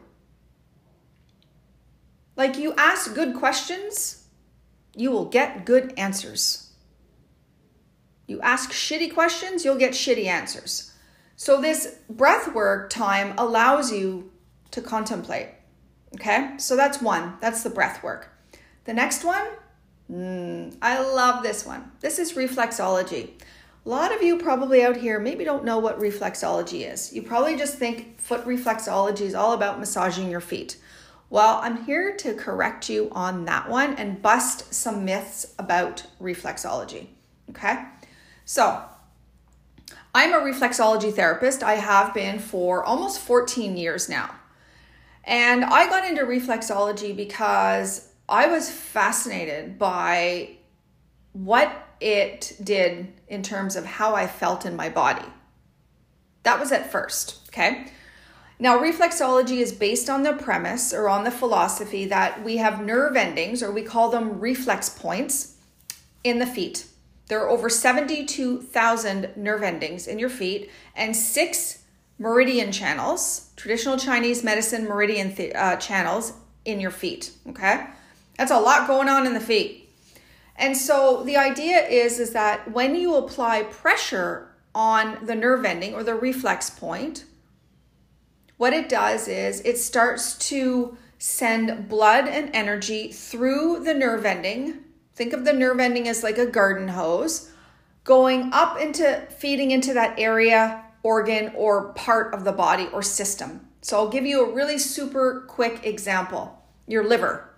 Like 2.38 2.56
you 2.56 2.72
ask 2.78 3.14
good 3.16 3.34
questions, 3.34 4.28
you 4.94 5.10
will 5.10 5.24
get 5.24 5.66
good 5.66 5.92
answers. 5.98 6.72
You 8.28 8.40
ask 8.42 8.70
shitty 8.70 9.12
questions, 9.12 9.64
you'll 9.64 9.76
get 9.76 9.90
shitty 9.92 10.26
answers. 10.26 10.92
So, 11.34 11.60
this 11.60 11.96
breath 12.08 12.54
work 12.54 12.90
time 12.90 13.34
allows 13.38 13.92
you 13.92 14.30
to 14.70 14.80
contemplate. 14.80 15.48
Okay, 16.14 16.52
so 16.58 16.76
that's 16.76 17.02
one. 17.02 17.34
That's 17.40 17.64
the 17.64 17.70
breath 17.70 18.02
work. 18.04 18.30
The 18.84 18.94
next 18.94 19.24
one, 19.24 19.46
mm, 20.10 20.76
I 20.80 21.00
love 21.00 21.42
this 21.42 21.66
one. 21.66 21.90
This 22.00 22.18
is 22.20 22.34
reflexology. 22.34 23.30
A 23.84 23.88
lot 23.88 24.14
of 24.14 24.22
you 24.22 24.38
probably 24.38 24.84
out 24.84 24.96
here 24.96 25.18
maybe 25.18 25.44
don't 25.44 25.64
know 25.64 25.78
what 25.78 25.98
reflexology 25.98 26.90
is. 26.92 27.12
You 27.12 27.22
probably 27.22 27.56
just 27.56 27.78
think 27.78 28.20
foot 28.20 28.44
reflexology 28.44 29.22
is 29.22 29.34
all 29.34 29.54
about 29.54 29.80
massaging 29.80 30.30
your 30.30 30.40
feet. 30.40 30.76
Well, 31.30 31.60
I'm 31.62 31.84
here 31.84 32.16
to 32.16 32.34
correct 32.34 32.88
you 32.88 33.10
on 33.12 33.44
that 33.44 33.68
one 33.68 33.94
and 33.94 34.22
bust 34.22 34.72
some 34.72 35.04
myths 35.04 35.54
about 35.58 36.06
reflexology. 36.20 37.08
Okay? 37.50 37.84
So, 38.44 38.82
I'm 40.14 40.32
a 40.32 40.38
reflexology 40.38 41.12
therapist. 41.12 41.62
I 41.62 41.74
have 41.74 42.14
been 42.14 42.38
for 42.38 42.82
almost 42.82 43.20
14 43.20 43.76
years 43.76 44.08
now. 44.08 44.34
And 45.24 45.64
I 45.64 45.86
got 45.88 46.08
into 46.08 46.22
reflexology 46.22 47.14
because 47.14 48.08
I 48.26 48.46
was 48.46 48.70
fascinated 48.70 49.78
by 49.78 50.56
what 51.32 51.70
it 52.00 52.56
did 52.64 53.12
in 53.28 53.42
terms 53.42 53.76
of 53.76 53.84
how 53.84 54.14
I 54.14 54.26
felt 54.26 54.64
in 54.64 54.76
my 54.76 54.88
body. 54.88 55.26
That 56.44 56.58
was 56.58 56.72
at 56.72 56.90
first, 56.90 57.46
okay? 57.48 57.88
Now, 58.60 58.78
reflexology 58.78 59.58
is 59.58 59.72
based 59.72 60.10
on 60.10 60.24
the 60.24 60.32
premise 60.32 60.92
or 60.92 61.08
on 61.08 61.24
the 61.24 61.30
philosophy 61.30 62.06
that 62.06 62.42
we 62.42 62.56
have 62.56 62.84
nerve 62.84 63.14
endings, 63.16 63.62
or 63.62 63.70
we 63.70 63.82
call 63.82 64.10
them 64.10 64.40
reflex 64.40 64.88
points, 64.88 65.58
in 66.24 66.38
the 66.38 66.46
feet. 66.46 66.86
There 67.28 67.40
are 67.40 67.48
over 67.48 67.68
72,000 67.68 69.36
nerve 69.36 69.62
endings 69.62 70.06
in 70.06 70.18
your 70.18 70.30
feet 70.30 70.70
and 70.96 71.14
six 71.14 71.84
meridian 72.18 72.72
channels, 72.72 73.50
traditional 73.56 73.96
Chinese 73.96 74.42
medicine 74.42 74.84
meridian 74.84 75.34
th- 75.34 75.54
uh, 75.54 75.76
channels 75.76 76.32
in 76.64 76.80
your 76.80 76.90
feet. 76.90 77.32
Okay, 77.48 77.86
that's 78.36 78.50
a 78.50 78.58
lot 78.58 78.86
going 78.86 79.08
on 79.08 79.26
in 79.26 79.34
the 79.34 79.40
feet. 79.40 79.90
And 80.56 80.76
so 80.76 81.22
the 81.24 81.36
idea 81.36 81.86
is 81.86 82.18
is 82.18 82.32
that 82.32 82.72
when 82.72 82.94
you 82.94 83.14
apply 83.14 83.62
pressure 83.64 84.48
on 84.74 85.24
the 85.24 85.34
nerve 85.34 85.64
ending 85.64 85.94
or 85.94 86.02
the 86.02 86.14
reflex 86.14 86.70
point, 86.70 87.24
what 88.58 88.74
it 88.74 88.88
does 88.88 89.26
is 89.28 89.60
it 89.62 89.78
starts 89.78 90.34
to 90.50 90.96
send 91.18 91.88
blood 91.88 92.28
and 92.28 92.50
energy 92.52 93.10
through 93.10 93.82
the 93.84 93.94
nerve 93.94 94.24
ending. 94.24 94.84
Think 95.14 95.32
of 95.32 95.44
the 95.44 95.52
nerve 95.52 95.80
ending 95.80 96.06
as 96.06 96.22
like 96.22 96.38
a 96.38 96.46
garden 96.46 96.88
hose 96.88 97.50
going 98.04 98.50
up 98.54 98.80
into 98.80 99.26
feeding 99.36 99.70
into 99.70 99.92
that 99.92 100.18
area, 100.18 100.82
organ, 101.02 101.52
or 101.54 101.92
part 101.92 102.32
of 102.32 102.42
the 102.42 102.52
body 102.52 102.88
or 102.92 103.02
system. 103.02 103.68
So 103.82 103.98
I'll 103.98 104.08
give 104.08 104.24
you 104.24 104.44
a 104.44 104.54
really 104.54 104.78
super 104.78 105.44
quick 105.46 105.84
example 105.84 106.54
your 106.86 107.06
liver. 107.06 107.50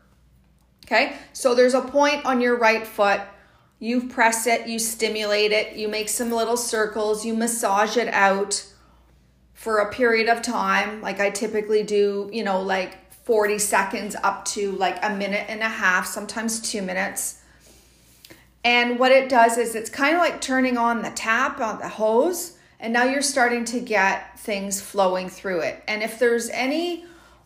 Okay, 0.85 1.14
so 1.33 1.54
there's 1.54 1.75
a 1.75 1.80
point 1.80 2.26
on 2.26 2.40
your 2.40 2.59
right 2.59 2.85
foot. 2.85 3.21
You 3.78 4.09
press 4.09 4.47
it, 4.47 4.66
you 4.66 4.80
stimulate 4.80 5.52
it, 5.52 5.76
you 5.76 5.88
make 5.88 6.09
some 6.09 6.33
little 6.33 6.57
circles, 6.57 7.25
you 7.25 7.35
massage 7.35 7.97
it 7.97 8.09
out 8.09 8.66
for 9.61 9.81
a 9.81 9.93
period 9.93 10.26
of 10.26 10.40
time. 10.40 11.02
Like 11.02 11.21
I 11.21 11.29
typically 11.29 11.83
do, 11.83 12.31
you 12.33 12.43
know, 12.43 12.62
like 12.62 13.12
40 13.25 13.59
seconds 13.59 14.17
up 14.23 14.47
to 14.47 14.73
like 14.73 14.99
a 15.05 15.14
minute 15.14 15.45
and 15.50 15.61
a 15.61 15.69
half, 15.69 16.07
sometimes 16.07 16.62
two 16.62 16.81
minutes. 16.81 17.43
And 18.64 18.99
what 18.99 19.12
it 19.12 19.29
does 19.29 19.59
is 19.59 19.75
it's 19.75 19.90
kind 19.90 20.14
of 20.14 20.23
like 20.23 20.40
turning 20.40 20.79
on 20.79 21.02
the 21.02 21.11
tap 21.11 21.61
on 21.61 21.79
the 21.79 21.90
hose, 21.90 22.57
and 22.79 22.90
now 22.95 23.05
you're 23.05 23.21
starting 23.21 23.67
to 23.67 23.81
get 23.81 24.40
things 24.40 24.81
flowing 24.81 25.29
through 25.29 25.61
it. 25.61 25.85
And 25.87 26.02
if 26.02 26.19
there's 26.19 26.49
any 26.49 27.05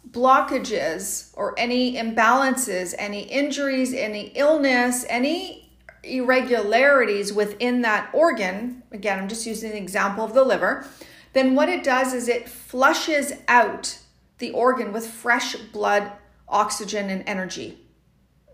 blockages 0.09 1.33
or 1.35 1.59
any 1.59 1.97
imbalances, 1.97 2.94
any 2.97 3.23
injuries, 3.23 3.92
any 3.92 4.28
illness, 4.37 5.04
any 5.09 5.73
irregularities 6.04 7.33
within 7.33 7.83
that 7.83 8.09
organ, 8.14 8.85
again, 8.92 9.18
I'm 9.18 9.28
just 9.28 9.47
using 9.47 9.73
an 9.73 9.76
example 9.76 10.25
of 10.25 10.33
the 10.33 10.44
liver 10.44 10.87
then 11.35 11.55
what 11.55 11.69
it 11.69 11.85
does 11.85 12.14
is 12.14 12.29
it 12.29 12.49
flushes 12.49 13.33
out 13.47 13.99
the 14.38 14.53
organ 14.53 14.93
with 14.93 15.07
fresh 15.07 15.55
blood, 15.57 16.11
oxygen, 16.49 17.11
and 17.11 17.23
energy. 17.26 17.79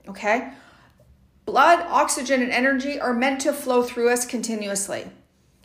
Okay? 0.09 0.53
Blood, 1.45 1.81
oxygen, 1.89 2.43
and 2.43 2.53
energy 2.53 2.99
are 2.99 3.15
meant 3.15 3.41
to 3.43 3.53
flow 3.53 3.83
through 3.83 4.11
us 4.11 4.27
continuously. 4.27 5.11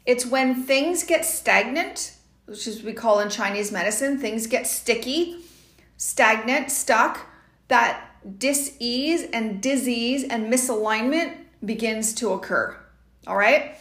It's 0.06 0.26
when 0.26 0.64
things 0.64 1.04
get 1.04 1.26
stagnant, 1.26 2.16
which 2.46 2.68
is 2.68 2.84
we 2.84 2.94
call 2.94 3.20
in 3.20 3.30
Chinese 3.30 3.72
medicine, 3.72 4.18
things 4.18 4.46
get 4.46 4.68
sticky, 4.68 5.42
stagnant, 5.98 6.70
stuck, 6.70 7.28
that 7.68 8.12
dis-ease 8.38 9.24
and 9.34 9.62
disease 9.62 10.24
and 10.24 10.52
misalignment 10.52 11.36
begins 11.64 12.14
to 12.16 12.34
occur. 12.34 12.78
All 13.26 13.38
right? 13.38 13.78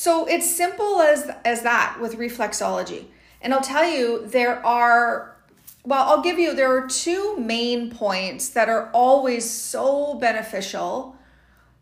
So 0.00 0.26
it's 0.26 0.48
simple 0.48 1.00
as 1.00 1.28
as 1.44 1.62
that 1.62 1.98
with 2.00 2.18
reflexology. 2.18 3.06
And 3.42 3.52
I'll 3.52 3.60
tell 3.60 3.84
you 3.84 4.24
there 4.28 4.64
are 4.64 5.36
well, 5.84 6.08
I'll 6.08 6.22
give 6.22 6.38
you 6.38 6.54
there 6.54 6.72
are 6.78 6.86
two 6.86 7.36
main 7.36 7.90
points 7.90 8.50
that 8.50 8.68
are 8.68 8.90
always 8.94 9.50
so 9.50 10.14
beneficial 10.14 11.16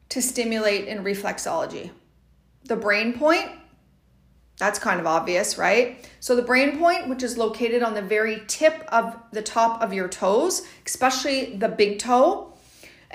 to 0.08 0.22
stimulate 0.22 0.88
in 0.88 1.04
reflexology. 1.04 1.90
The 2.64 2.76
brain 2.76 3.12
point, 3.12 3.50
that's 4.56 4.78
kind 4.78 4.98
of 4.98 5.06
obvious, 5.06 5.58
right? 5.58 6.08
So 6.18 6.34
the 6.34 6.40
brain 6.40 6.78
point, 6.78 7.10
which 7.10 7.22
is 7.22 7.36
located 7.36 7.82
on 7.82 7.92
the 7.92 8.00
very 8.00 8.44
tip 8.46 8.82
of 8.88 9.14
the 9.32 9.42
top 9.42 9.82
of 9.82 9.92
your 9.92 10.08
toes, 10.08 10.62
especially 10.86 11.56
the 11.56 11.68
big 11.68 11.98
toe, 11.98 12.55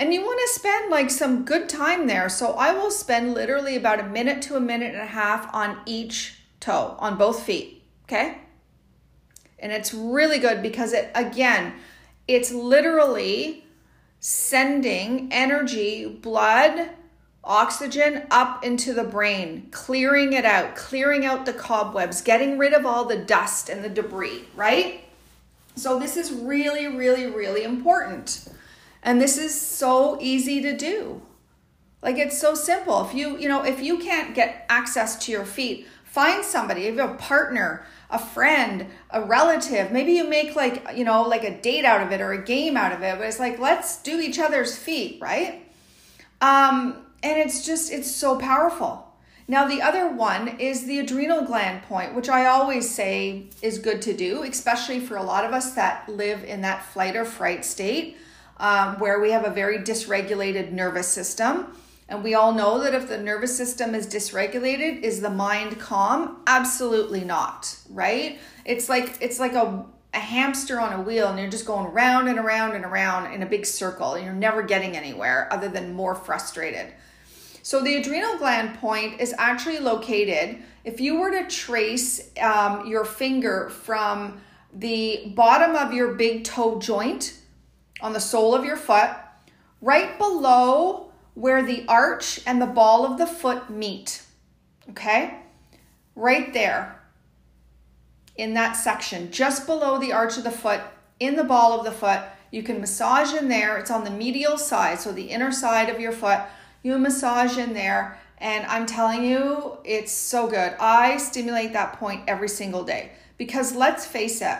and 0.01 0.11
you 0.11 0.21
want 0.23 0.39
to 0.47 0.53
spend 0.59 0.89
like 0.89 1.11
some 1.11 1.45
good 1.45 1.69
time 1.69 2.07
there. 2.07 2.27
So 2.27 2.53
I 2.53 2.73
will 2.73 2.89
spend 2.89 3.35
literally 3.35 3.75
about 3.75 3.99
a 3.99 4.03
minute 4.03 4.41
to 4.43 4.55
a 4.55 4.59
minute 4.59 4.95
and 4.95 5.03
a 5.03 5.05
half 5.05 5.53
on 5.53 5.77
each 5.85 6.39
toe, 6.59 6.95
on 6.97 7.19
both 7.19 7.43
feet. 7.43 7.83
Okay. 8.05 8.39
And 9.59 9.71
it's 9.71 9.93
really 9.93 10.39
good 10.39 10.63
because 10.63 10.93
it, 10.93 11.11
again, 11.13 11.75
it's 12.27 12.51
literally 12.51 13.63
sending 14.19 15.31
energy, 15.31 16.07
blood, 16.07 16.89
oxygen 17.43 18.25
up 18.31 18.65
into 18.65 18.95
the 18.95 19.03
brain, 19.03 19.67
clearing 19.69 20.33
it 20.33 20.45
out, 20.45 20.75
clearing 20.75 21.25
out 21.25 21.45
the 21.45 21.53
cobwebs, 21.53 22.21
getting 22.23 22.57
rid 22.57 22.73
of 22.73 22.87
all 22.87 23.05
the 23.05 23.17
dust 23.17 23.69
and 23.69 23.83
the 23.83 23.89
debris, 23.89 24.47
right? 24.55 25.03
So, 25.75 25.99
this 25.99 26.17
is 26.17 26.31
really, 26.31 26.87
really, 26.87 27.27
really 27.27 27.63
important. 27.63 28.51
And 29.03 29.21
this 29.21 29.37
is 29.37 29.59
so 29.59 30.17
easy 30.21 30.61
to 30.61 30.75
do. 30.75 31.21
Like 32.01 32.17
it's 32.17 32.39
so 32.39 32.55
simple. 32.55 33.05
If 33.05 33.13
you, 33.13 33.37
you 33.37 33.47
know, 33.47 33.63
if 33.63 33.81
you 33.81 33.99
can't 33.99 34.33
get 34.33 34.65
access 34.69 35.17
to 35.25 35.31
your 35.31 35.45
feet, 35.45 35.87
find 36.03 36.43
somebody, 36.43 36.85
if 36.85 36.95
you 36.95 37.01
have 37.01 37.11
a 37.11 37.15
partner, 37.15 37.85
a 38.09 38.19
friend, 38.19 38.87
a 39.11 39.21
relative, 39.21 39.91
maybe 39.91 40.13
you 40.13 40.27
make 40.27 40.55
like, 40.55 40.85
you 40.95 41.03
know, 41.03 41.23
like 41.23 41.43
a 41.43 41.61
date 41.61 41.85
out 41.85 42.01
of 42.01 42.11
it 42.11 42.21
or 42.21 42.33
a 42.33 42.43
game 42.43 42.75
out 42.75 42.91
of 42.91 43.01
it, 43.01 43.17
but 43.17 43.27
it's 43.27 43.39
like, 43.39 43.59
let's 43.59 44.01
do 44.01 44.19
each 44.19 44.39
other's 44.39 44.77
feet, 44.77 45.19
right? 45.21 45.65
Um, 46.41 47.05
and 47.23 47.39
it's 47.39 47.65
just, 47.65 47.91
it's 47.91 48.09
so 48.09 48.37
powerful. 48.37 49.07
Now, 49.47 49.67
the 49.67 49.81
other 49.81 50.07
one 50.07 50.59
is 50.59 50.85
the 50.85 50.99
adrenal 50.99 51.43
gland 51.43 51.83
point, 51.83 52.15
which 52.15 52.29
I 52.29 52.45
always 52.45 52.93
say 52.93 53.49
is 53.61 53.79
good 53.79 54.01
to 54.03 54.13
do, 54.13 54.43
especially 54.43 54.99
for 54.99 55.17
a 55.17 55.23
lot 55.23 55.45
of 55.45 55.51
us 55.51 55.73
that 55.73 56.07
live 56.07 56.43
in 56.43 56.61
that 56.61 56.85
flight 56.85 57.15
or 57.15 57.25
fright 57.25 57.65
state 57.65 58.17
um, 58.61 58.99
where 58.99 59.19
we 59.19 59.31
have 59.31 59.43
a 59.43 59.49
very 59.49 59.79
dysregulated 59.79 60.71
nervous 60.71 61.07
system. 61.07 61.75
And 62.07 62.23
we 62.23 62.35
all 62.35 62.53
know 62.53 62.79
that 62.83 62.93
if 62.93 63.09
the 63.09 63.17
nervous 63.17 63.55
system 63.55 63.95
is 63.95 64.05
dysregulated, 64.05 65.01
is 65.01 65.21
the 65.21 65.29
mind 65.29 65.79
calm? 65.79 66.41
Absolutely 66.45 67.23
not, 67.23 67.77
right? 67.89 68.39
It's 68.65 68.87
like 68.87 69.17
it's 69.19 69.39
like 69.39 69.53
a 69.53 69.85
a 70.13 70.19
hamster 70.19 70.79
on 70.79 70.91
a 70.91 71.01
wheel 71.01 71.27
and 71.27 71.39
you're 71.39 71.49
just 71.49 71.65
going 71.65 71.91
round 71.93 72.27
and 72.27 72.37
around 72.37 72.75
and 72.75 72.83
around 72.83 73.33
in 73.33 73.43
a 73.43 73.45
big 73.45 73.65
circle 73.65 74.15
and 74.15 74.25
you're 74.25 74.33
never 74.33 74.61
getting 74.61 74.97
anywhere 74.97 75.47
other 75.51 75.69
than 75.69 75.93
more 75.93 76.15
frustrated. 76.15 76.87
So, 77.63 77.81
the 77.81 77.95
adrenal 77.95 78.37
gland 78.37 78.77
point 78.79 79.21
is 79.21 79.33
actually 79.37 79.79
located, 79.79 80.57
if 80.83 80.99
you 80.99 81.19
were 81.19 81.31
to 81.31 81.47
trace 81.47 82.29
um, 82.41 82.87
your 82.87 83.05
finger 83.05 83.69
from 83.69 84.41
the 84.73 85.31
bottom 85.35 85.75
of 85.75 85.93
your 85.93 86.13
big 86.15 86.43
toe 86.43 86.79
joint 86.79 87.37
on 88.01 88.13
the 88.13 88.19
sole 88.19 88.55
of 88.55 88.65
your 88.65 88.77
foot, 88.77 89.11
right 89.81 90.17
below 90.17 91.11
where 91.33 91.63
the 91.63 91.85
arch 91.87 92.39
and 92.45 92.61
the 92.61 92.65
ball 92.65 93.05
of 93.05 93.17
the 93.17 93.27
foot 93.27 93.69
meet. 93.69 94.23
Okay? 94.89 95.37
Right 96.15 96.53
there 96.53 97.01
in 98.35 98.53
that 98.55 98.73
section, 98.73 99.31
just 99.31 99.65
below 99.65 99.99
the 99.99 100.13
arch 100.13 100.37
of 100.37 100.43
the 100.43 100.51
foot, 100.51 100.81
in 101.19 101.35
the 101.35 101.43
ball 101.43 101.77
of 101.77 101.85
the 101.85 101.91
foot. 101.91 102.21
You 102.49 102.63
can 102.63 102.81
massage 102.81 103.33
in 103.33 103.47
there. 103.47 103.77
It's 103.77 103.91
on 103.91 104.03
the 104.03 104.09
medial 104.09 104.57
side, 104.57 104.99
so 104.99 105.11
the 105.11 105.29
inner 105.29 105.51
side 105.51 105.87
of 105.89 106.01
your 106.01 106.11
foot. 106.11 106.39
You 106.83 106.97
massage 106.97 107.57
in 107.57 107.73
there, 107.73 108.19
and 108.39 108.65
I'm 108.65 108.85
telling 108.85 109.23
you, 109.23 109.77
it's 109.85 110.11
so 110.11 110.47
good. 110.47 110.75
I 110.79 111.17
stimulate 111.17 111.73
that 111.73 111.93
point 111.93 112.23
every 112.27 112.49
single 112.49 112.83
day 112.83 113.11
because 113.37 113.75
let's 113.75 114.05
face 114.05 114.41
it, 114.41 114.57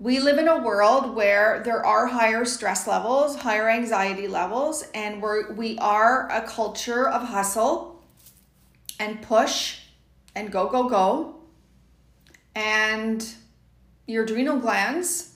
we 0.00 0.18
live 0.18 0.38
in 0.38 0.48
a 0.48 0.62
world 0.62 1.14
where 1.14 1.62
there 1.64 1.84
are 1.84 2.06
higher 2.06 2.44
stress 2.44 2.88
levels, 2.88 3.36
higher 3.36 3.68
anxiety 3.68 4.26
levels, 4.26 4.82
and 4.94 5.22
we're, 5.22 5.52
we 5.52 5.78
are 5.78 6.28
a 6.32 6.40
culture 6.42 7.06
of 7.06 7.28
hustle 7.28 8.02
and 8.98 9.22
push 9.22 9.78
and 10.34 10.50
go, 10.50 10.68
go, 10.68 10.88
go 10.88 11.36
and 12.54 13.34
your 14.06 14.24
adrenal 14.24 14.58
glands 14.58 15.34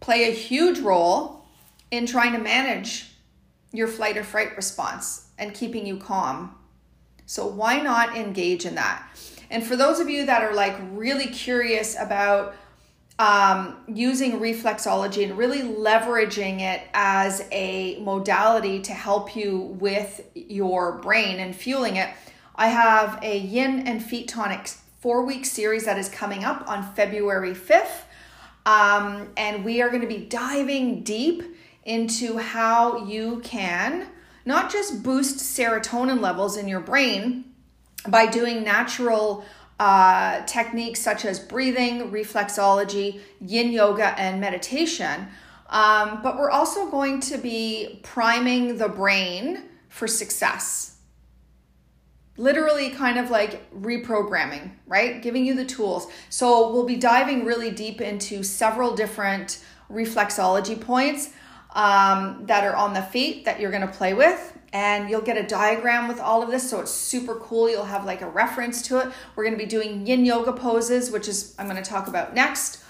play 0.00 0.28
a 0.28 0.32
huge 0.32 0.78
role 0.80 1.44
in 1.90 2.06
trying 2.06 2.32
to 2.32 2.38
manage 2.38 3.12
your 3.72 3.88
flight 3.88 4.16
or 4.16 4.24
fright 4.24 4.56
response 4.56 5.28
and 5.38 5.54
keeping 5.54 5.86
you 5.86 5.96
calm. 5.96 6.54
So, 7.26 7.46
why 7.46 7.80
not 7.80 8.16
engage 8.16 8.64
in 8.64 8.74
that? 8.76 9.06
And 9.50 9.64
for 9.64 9.76
those 9.76 10.00
of 10.00 10.08
you 10.08 10.26
that 10.26 10.42
are 10.42 10.54
like 10.54 10.76
really 10.92 11.26
curious 11.26 11.96
about 11.98 12.54
um, 13.20 13.76
using 13.86 14.40
reflexology 14.40 15.24
and 15.24 15.36
really 15.36 15.60
leveraging 15.60 16.60
it 16.60 16.80
as 16.94 17.46
a 17.52 17.98
modality 18.00 18.80
to 18.80 18.94
help 18.94 19.36
you 19.36 19.58
with 19.78 20.22
your 20.34 20.92
brain 20.92 21.38
and 21.38 21.54
fueling 21.54 21.96
it, 21.96 22.08
I 22.56 22.68
have 22.68 23.22
a 23.22 23.38
yin 23.38 23.86
and 23.86 24.02
feet 24.02 24.26
tonics 24.26 24.80
four 25.00 25.26
week 25.26 25.44
series 25.44 25.84
that 25.84 25.98
is 25.98 26.08
coming 26.08 26.44
up 26.44 26.66
on 26.66 26.94
February 26.94 27.52
5th. 27.52 28.04
Um, 28.64 29.28
and 29.36 29.66
we 29.66 29.82
are 29.82 29.90
going 29.90 30.00
to 30.00 30.08
be 30.08 30.24
diving 30.24 31.02
deep 31.02 31.42
into 31.84 32.38
how 32.38 33.04
you 33.04 33.40
can 33.44 34.08
not 34.46 34.72
just 34.72 35.02
boost 35.02 35.36
serotonin 35.36 36.22
levels 36.22 36.56
in 36.56 36.68
your 36.68 36.80
brain 36.80 37.44
by 38.08 38.26
doing 38.26 38.64
natural 38.64 39.44
uh, 39.80 40.44
techniques 40.44 41.00
such 41.00 41.24
as 41.24 41.40
breathing, 41.40 42.12
reflexology, 42.12 43.20
yin 43.40 43.72
yoga, 43.72 44.18
and 44.20 44.40
meditation. 44.40 45.26
Um, 45.70 46.20
but 46.22 46.36
we're 46.36 46.50
also 46.50 46.90
going 46.90 47.20
to 47.20 47.38
be 47.38 48.00
priming 48.02 48.76
the 48.78 48.88
brain 48.88 49.64
for 49.88 50.06
success 50.06 50.98
literally 52.36 52.88
kind 52.88 53.18
of 53.18 53.30
like 53.30 53.70
reprogramming, 53.70 54.70
right? 54.86 55.20
Giving 55.22 55.44
you 55.44 55.54
the 55.54 55.64
tools. 55.64 56.06
So 56.30 56.72
we'll 56.72 56.86
be 56.86 56.96
diving 56.96 57.44
really 57.44 57.70
deep 57.70 58.00
into 58.00 58.42
several 58.42 58.94
different 58.94 59.62
reflexology 59.90 60.80
points 60.80 61.30
um, 61.74 62.46
that 62.46 62.64
are 62.64 62.74
on 62.74 62.94
the 62.94 63.02
feet 63.02 63.44
that 63.44 63.60
you're 63.60 63.70
going 63.70 63.86
to 63.86 63.92
play 63.92 64.14
with. 64.14 64.58
And 64.72 65.10
you'll 65.10 65.20
get 65.20 65.36
a 65.36 65.42
diagram 65.42 66.06
with 66.06 66.20
all 66.20 66.42
of 66.42 66.50
this, 66.50 66.70
so 66.70 66.80
it's 66.80 66.92
super 66.92 67.34
cool. 67.34 67.68
You'll 67.68 67.84
have 67.84 68.04
like 68.04 68.22
a 68.22 68.28
reference 68.28 68.82
to 68.82 69.00
it. 69.00 69.08
We're 69.34 69.44
going 69.44 69.58
to 69.58 69.62
be 69.62 69.68
doing 69.68 70.06
yin 70.06 70.24
yoga 70.24 70.52
poses, 70.52 71.10
which 71.10 71.26
is 71.26 71.54
I'm 71.58 71.68
going 71.68 71.82
to 71.82 71.88
talk 71.88 72.06
about 72.06 72.34
next 72.34 72.80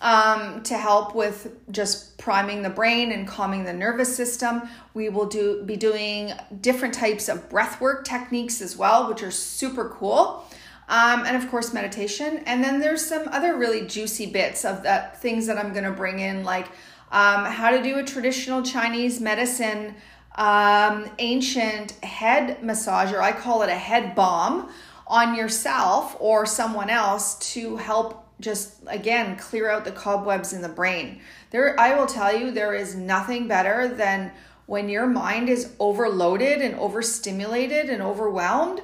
um, 0.00 0.62
to 0.64 0.76
help 0.76 1.14
with 1.14 1.56
just 1.72 2.18
priming 2.18 2.62
the 2.62 2.70
brain 2.70 3.10
and 3.10 3.26
calming 3.26 3.64
the 3.64 3.72
nervous 3.72 4.14
system. 4.14 4.62
We 4.92 5.08
will 5.08 5.26
do 5.26 5.62
be 5.64 5.76
doing 5.76 6.32
different 6.60 6.92
types 6.92 7.28
of 7.28 7.48
breath 7.48 7.80
work 7.80 8.04
techniques 8.04 8.60
as 8.60 8.76
well, 8.76 9.08
which 9.08 9.22
are 9.22 9.30
super 9.30 9.88
cool. 9.88 10.46
Um, 10.88 11.24
and 11.24 11.36
of 11.36 11.50
course, 11.50 11.72
meditation. 11.72 12.42
And 12.44 12.62
then 12.62 12.80
there's 12.80 13.04
some 13.04 13.26
other 13.28 13.56
really 13.56 13.86
juicy 13.86 14.26
bits 14.26 14.66
of 14.66 14.82
that 14.82 15.20
things 15.22 15.46
that 15.46 15.56
I'm 15.56 15.72
going 15.72 15.84
to 15.84 15.92
bring 15.92 16.18
in, 16.18 16.44
like 16.44 16.66
um, 17.10 17.46
how 17.46 17.70
to 17.70 17.82
do 17.82 17.98
a 17.98 18.02
traditional 18.02 18.62
Chinese 18.62 19.20
medicine 19.20 19.94
um, 20.34 21.08
ancient 21.18 21.92
head 22.02 22.60
massager. 22.60 23.20
I 23.20 23.32
call 23.32 23.62
it 23.62 23.68
a 23.68 23.74
head 23.74 24.14
bomb, 24.14 24.70
on 25.06 25.34
yourself 25.34 26.16
or 26.18 26.46
someone 26.46 26.90
else 26.90 27.34
to 27.52 27.76
help 27.76 28.26
just 28.40 28.76
again 28.86 29.36
clear 29.36 29.70
out 29.70 29.84
the 29.84 29.92
cobwebs 29.92 30.52
in 30.52 30.62
the 30.62 30.68
brain. 30.68 31.20
There 31.50 31.78
I 31.78 31.94
will 31.94 32.06
tell 32.06 32.36
you 32.36 32.50
there 32.50 32.74
is 32.74 32.94
nothing 32.94 33.46
better 33.46 33.88
than 33.88 34.32
when 34.66 34.88
your 34.88 35.06
mind 35.06 35.48
is 35.48 35.72
overloaded 35.78 36.62
and 36.62 36.74
overstimulated 36.76 37.90
and 37.90 38.02
overwhelmed 38.02 38.80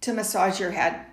to 0.00 0.12
massage 0.12 0.58
your 0.58 0.70
head. 0.70 1.06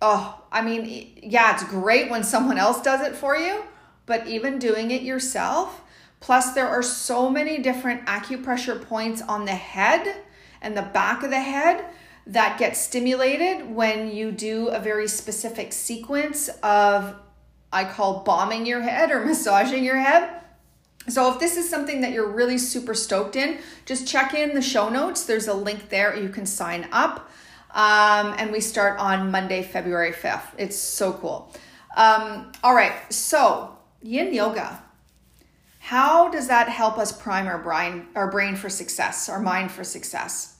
Oh, 0.00 0.42
I 0.52 0.62
mean, 0.62 1.18
yeah, 1.22 1.54
it's 1.54 1.64
great 1.64 2.08
when 2.08 2.22
someone 2.22 2.56
else 2.56 2.80
does 2.80 3.00
it 3.00 3.16
for 3.16 3.36
you, 3.36 3.64
but 4.06 4.28
even 4.28 4.60
doing 4.60 4.92
it 4.92 5.02
yourself, 5.02 5.82
plus 6.20 6.52
there 6.52 6.68
are 6.68 6.82
so 6.82 7.30
many 7.30 7.58
different 7.58 8.06
acupressure 8.06 8.80
points 8.82 9.22
on 9.22 9.44
the 9.44 9.54
head 9.54 10.22
and 10.60 10.76
the 10.76 10.82
back 10.82 11.22
of 11.22 11.30
the 11.30 11.40
head 11.40 11.84
that 12.26 12.58
get 12.58 12.76
stimulated 12.76 13.74
when 13.74 14.10
you 14.10 14.30
do 14.30 14.68
a 14.68 14.78
very 14.78 15.08
specific 15.08 15.72
sequence 15.72 16.48
of, 16.62 17.14
I 17.72 17.84
call 17.84 18.22
bombing 18.22 18.66
your 18.66 18.82
head 18.82 19.10
or 19.10 19.24
massaging 19.24 19.82
your 19.82 19.98
head. 19.98 20.30
So, 21.08 21.32
if 21.32 21.40
this 21.40 21.56
is 21.56 21.70
something 21.70 22.02
that 22.02 22.12
you're 22.12 22.28
really 22.28 22.58
super 22.58 22.92
stoked 22.92 23.34
in, 23.34 23.58
just 23.86 24.06
check 24.06 24.34
in 24.34 24.54
the 24.54 24.60
show 24.60 24.90
notes. 24.90 25.24
There's 25.24 25.48
a 25.48 25.54
link 25.54 25.88
there. 25.88 26.14
You 26.14 26.28
can 26.28 26.44
sign 26.44 26.86
up. 26.92 27.30
Um, 27.70 28.34
and 28.36 28.52
we 28.52 28.60
start 28.60 28.98
on 28.98 29.30
Monday, 29.30 29.62
February 29.62 30.12
5th. 30.12 30.50
It's 30.58 30.76
so 30.76 31.14
cool. 31.14 31.54
Um, 31.96 32.52
all 32.62 32.74
right. 32.74 33.10
So, 33.10 33.78
yin 34.02 34.34
yoga. 34.34 34.82
How 35.88 36.28
does 36.28 36.48
that 36.48 36.68
help 36.68 36.98
us 36.98 37.12
prime 37.12 37.46
our 37.46 37.56
brain, 37.56 38.08
our 38.14 38.30
brain 38.30 38.56
for 38.56 38.68
success, 38.68 39.26
our 39.30 39.40
mind 39.40 39.72
for 39.72 39.84
success? 39.84 40.58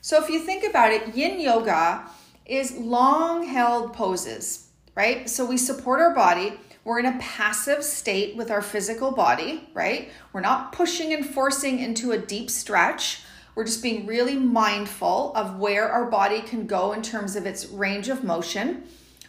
So 0.00 0.24
if 0.24 0.30
you 0.30 0.38
think 0.40 0.64
about 0.64 0.90
it, 0.90 1.14
yin 1.14 1.38
yoga 1.38 2.08
is 2.46 2.78
long 2.78 3.44
held 3.44 3.92
poses, 3.92 4.70
right? 4.94 5.28
So 5.28 5.44
we 5.44 5.58
support 5.58 6.00
our 6.00 6.14
body. 6.14 6.58
We're 6.82 6.98
in 6.98 7.04
a 7.04 7.18
passive 7.20 7.84
state 7.84 8.36
with 8.36 8.50
our 8.50 8.62
physical 8.62 9.10
body, 9.10 9.68
right? 9.74 10.10
We're 10.32 10.40
not 10.40 10.72
pushing 10.72 11.12
and 11.12 11.26
forcing 11.26 11.80
into 11.80 12.12
a 12.12 12.18
deep 12.18 12.48
stretch. 12.48 13.20
We're 13.54 13.66
just 13.66 13.82
being 13.82 14.06
really 14.06 14.36
mindful 14.36 15.34
of 15.36 15.58
where 15.58 15.90
our 15.90 16.06
body 16.06 16.40
can 16.40 16.66
go 16.66 16.92
in 16.92 17.02
terms 17.02 17.36
of 17.36 17.44
its 17.44 17.66
range 17.66 18.08
of 18.08 18.24
motion. 18.24 18.84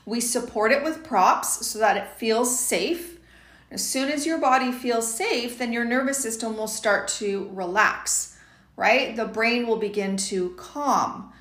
We 0.06 0.22
support 0.22 0.72
it 0.72 0.82
with 0.82 1.04
props 1.04 1.68
so 1.68 1.78
that 1.80 1.98
it 1.98 2.08
feels 2.18 2.58
safe. 2.58 3.11
As 3.72 3.88
soon 3.88 4.12
as 4.12 4.26
your 4.26 4.38
body 4.38 4.72
feels 4.72 5.12
safe, 5.12 5.58
then 5.58 5.72
your 5.72 5.86
nervous 5.86 6.20
system 6.20 6.58
will 6.58 6.68
start 6.68 7.08
to 7.08 7.50
relax 7.54 8.32
right? 8.82 9.16
The 9.16 9.26
brain 9.26 9.68
will 9.68 9.78
begin 9.78 10.18
to 10.18 10.56
calm. 10.58 11.32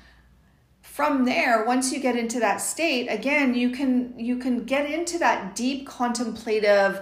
From 0.81 1.25
there, 1.25 1.65
once 1.65 1.91
you 1.91 1.99
get 1.99 2.15
into 2.15 2.39
that 2.39 2.57
state, 2.57 3.07
again, 3.07 3.55
you 3.55 3.71
can 3.71 4.13
you 4.19 4.37
can 4.37 4.65
get 4.65 4.89
into 4.89 5.17
that 5.17 5.55
deep 5.55 5.87
contemplative 5.87 7.01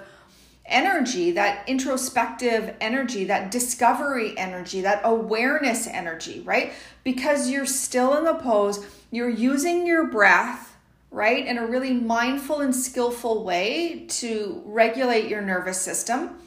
energy, 0.66 1.32
that 1.32 1.68
introspective 1.68 2.76
energy, 2.80 3.26
that 3.26 3.52
discovery 3.52 4.38
energy, 4.38 4.80
that 4.82 5.02
awareness 5.04 5.88
energy, 5.88 6.42
right? 6.46 6.72
Because 7.04 7.50
you're 7.50 7.66
still 7.66 8.16
in 8.16 8.24
the 8.24 8.36
pose, 8.36 8.86
you're 9.12 9.30
using 9.30 9.88
your 9.88 10.08
breath, 10.08 10.69
right, 11.12 11.46
in 11.46 11.58
a 11.58 11.66
really 11.66 11.94
mindful 11.94 12.62
and 12.62 12.76
skillful 12.76 13.44
way 13.44 14.06
to 14.08 14.62
regulate 14.66 15.28
your 15.28 15.42
nervous 15.42 15.82
system. 15.82 16.38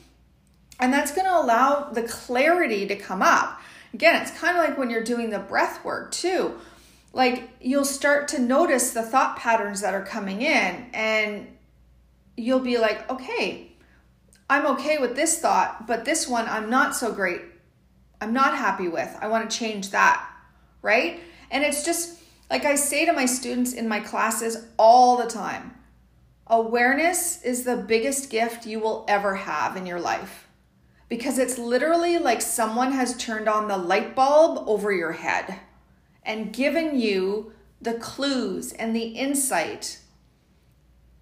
And 0.79 0.93
that's 0.93 1.13
going 1.13 1.27
to 1.27 1.37
allow 1.37 1.91
the 1.91 2.03
clarity 2.03 2.87
to 2.87 2.97
come 2.97 3.23
up. 3.23 3.61
Again, 3.95 4.21
it's 4.21 4.31
kind 4.39 4.57
of 4.57 4.65
like 4.65 4.79
when 4.79 4.91
you're 4.91 5.05
doing 5.05 5.31
the 5.31 5.39
breath 5.39 5.85
work 5.85 6.13
too. 6.13 6.59
Like 7.13 7.51
you'll 7.61 7.85
start 7.85 8.29
to 8.29 8.39
notice 8.39 8.93
the 8.93 9.03
thought 9.03 9.37
patterns 9.37 9.83
that 9.83 9.95
are 9.95 10.05
coming 10.05 10.41
in, 10.41 10.87
and 10.95 11.47
you'll 12.37 12.61
be 12.61 12.79
like, 12.79 13.11
okay, 13.11 13.73
I'm 14.49 14.67
okay 14.67 14.99
with 14.99 15.15
this 15.15 15.39
thought, 15.39 15.87
but 15.87 16.05
this 16.05 16.27
one 16.27 16.49
I'm 16.49 16.71
not 16.71 16.97
so 16.97 17.13
great. 17.13 17.43
I'm 18.21 18.33
not 18.33 18.57
happy 18.57 18.89
with. 18.89 19.15
I 19.21 19.29
want 19.29 19.51
to 19.51 19.57
change 19.57 19.91
that, 19.91 20.27
right? 20.81 21.21
And 21.51 21.63
it's 21.65 21.85
just 21.85 22.19
Like 22.53 22.67
I 22.67 22.75
say 22.75 23.07
to 23.07 23.15
my 23.15 23.25
students 23.25 23.73
in 23.73 23.89
my 23.89 23.99
classes 23.99 24.67
all 24.79 25.17
the 25.17 25.27
time 25.27 25.75
awareness 26.47 27.43
is 27.43 27.65
the 27.65 27.79
biggest 27.79 28.29
gift 28.29 28.67
you 28.67 28.79
will 28.79 29.07
ever 29.09 29.37
have 29.37 29.75
in 29.75 29.87
your 29.87 29.99
life 29.99 30.49
because 31.09 31.39
it's 31.39 31.57
literally 31.57 32.19
like 32.19 32.43
someone 32.43 32.93
has 32.93 33.17
turned 33.17 33.49
on 33.49 33.69
the 33.69 33.79
light 33.79 34.15
bulb 34.15 34.69
over 34.69 34.93
your 34.93 35.13
head 35.13 35.61
and 36.25 36.53
given 36.53 37.01
you 37.01 37.55
the 37.81 37.95
clues 37.95 38.73
and 38.73 38.95
the 38.95 39.07
insight 39.07 40.01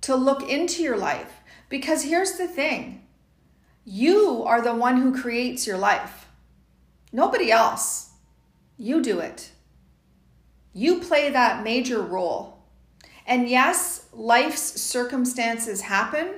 to 0.00 0.16
look 0.16 0.42
into 0.50 0.82
your 0.82 0.96
life. 0.96 1.42
Because 1.68 2.02
here's 2.02 2.38
the 2.38 2.48
thing 2.48 3.06
you 3.84 4.42
are 4.42 4.60
the 4.60 4.74
one 4.74 4.96
who 4.96 5.16
creates 5.16 5.64
your 5.64 5.78
life, 5.78 6.26
nobody 7.12 7.52
else. 7.52 8.14
You 8.76 9.00
do 9.00 9.20
it. 9.20 9.52
You 10.72 11.00
play 11.00 11.30
that 11.30 11.64
major 11.64 12.00
role. 12.00 12.58
And 13.26 13.48
yes, 13.48 14.06
life's 14.12 14.80
circumstances 14.80 15.82
happen, 15.82 16.34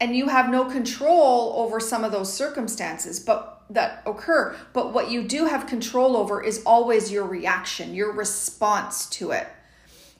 and 0.00 0.16
you 0.16 0.28
have 0.28 0.50
no 0.50 0.64
control 0.64 1.54
over 1.56 1.80
some 1.80 2.04
of 2.04 2.12
those 2.12 2.32
circumstances 2.32 3.20
but 3.20 3.64
that 3.70 4.02
occur. 4.06 4.56
But 4.72 4.92
what 4.92 5.10
you 5.10 5.24
do 5.24 5.46
have 5.46 5.66
control 5.66 6.16
over 6.16 6.42
is 6.42 6.62
always 6.64 7.10
your 7.10 7.24
reaction 7.24 7.94
your 7.94 8.12
response 8.12 9.06
to 9.10 9.30
it. 9.32 9.48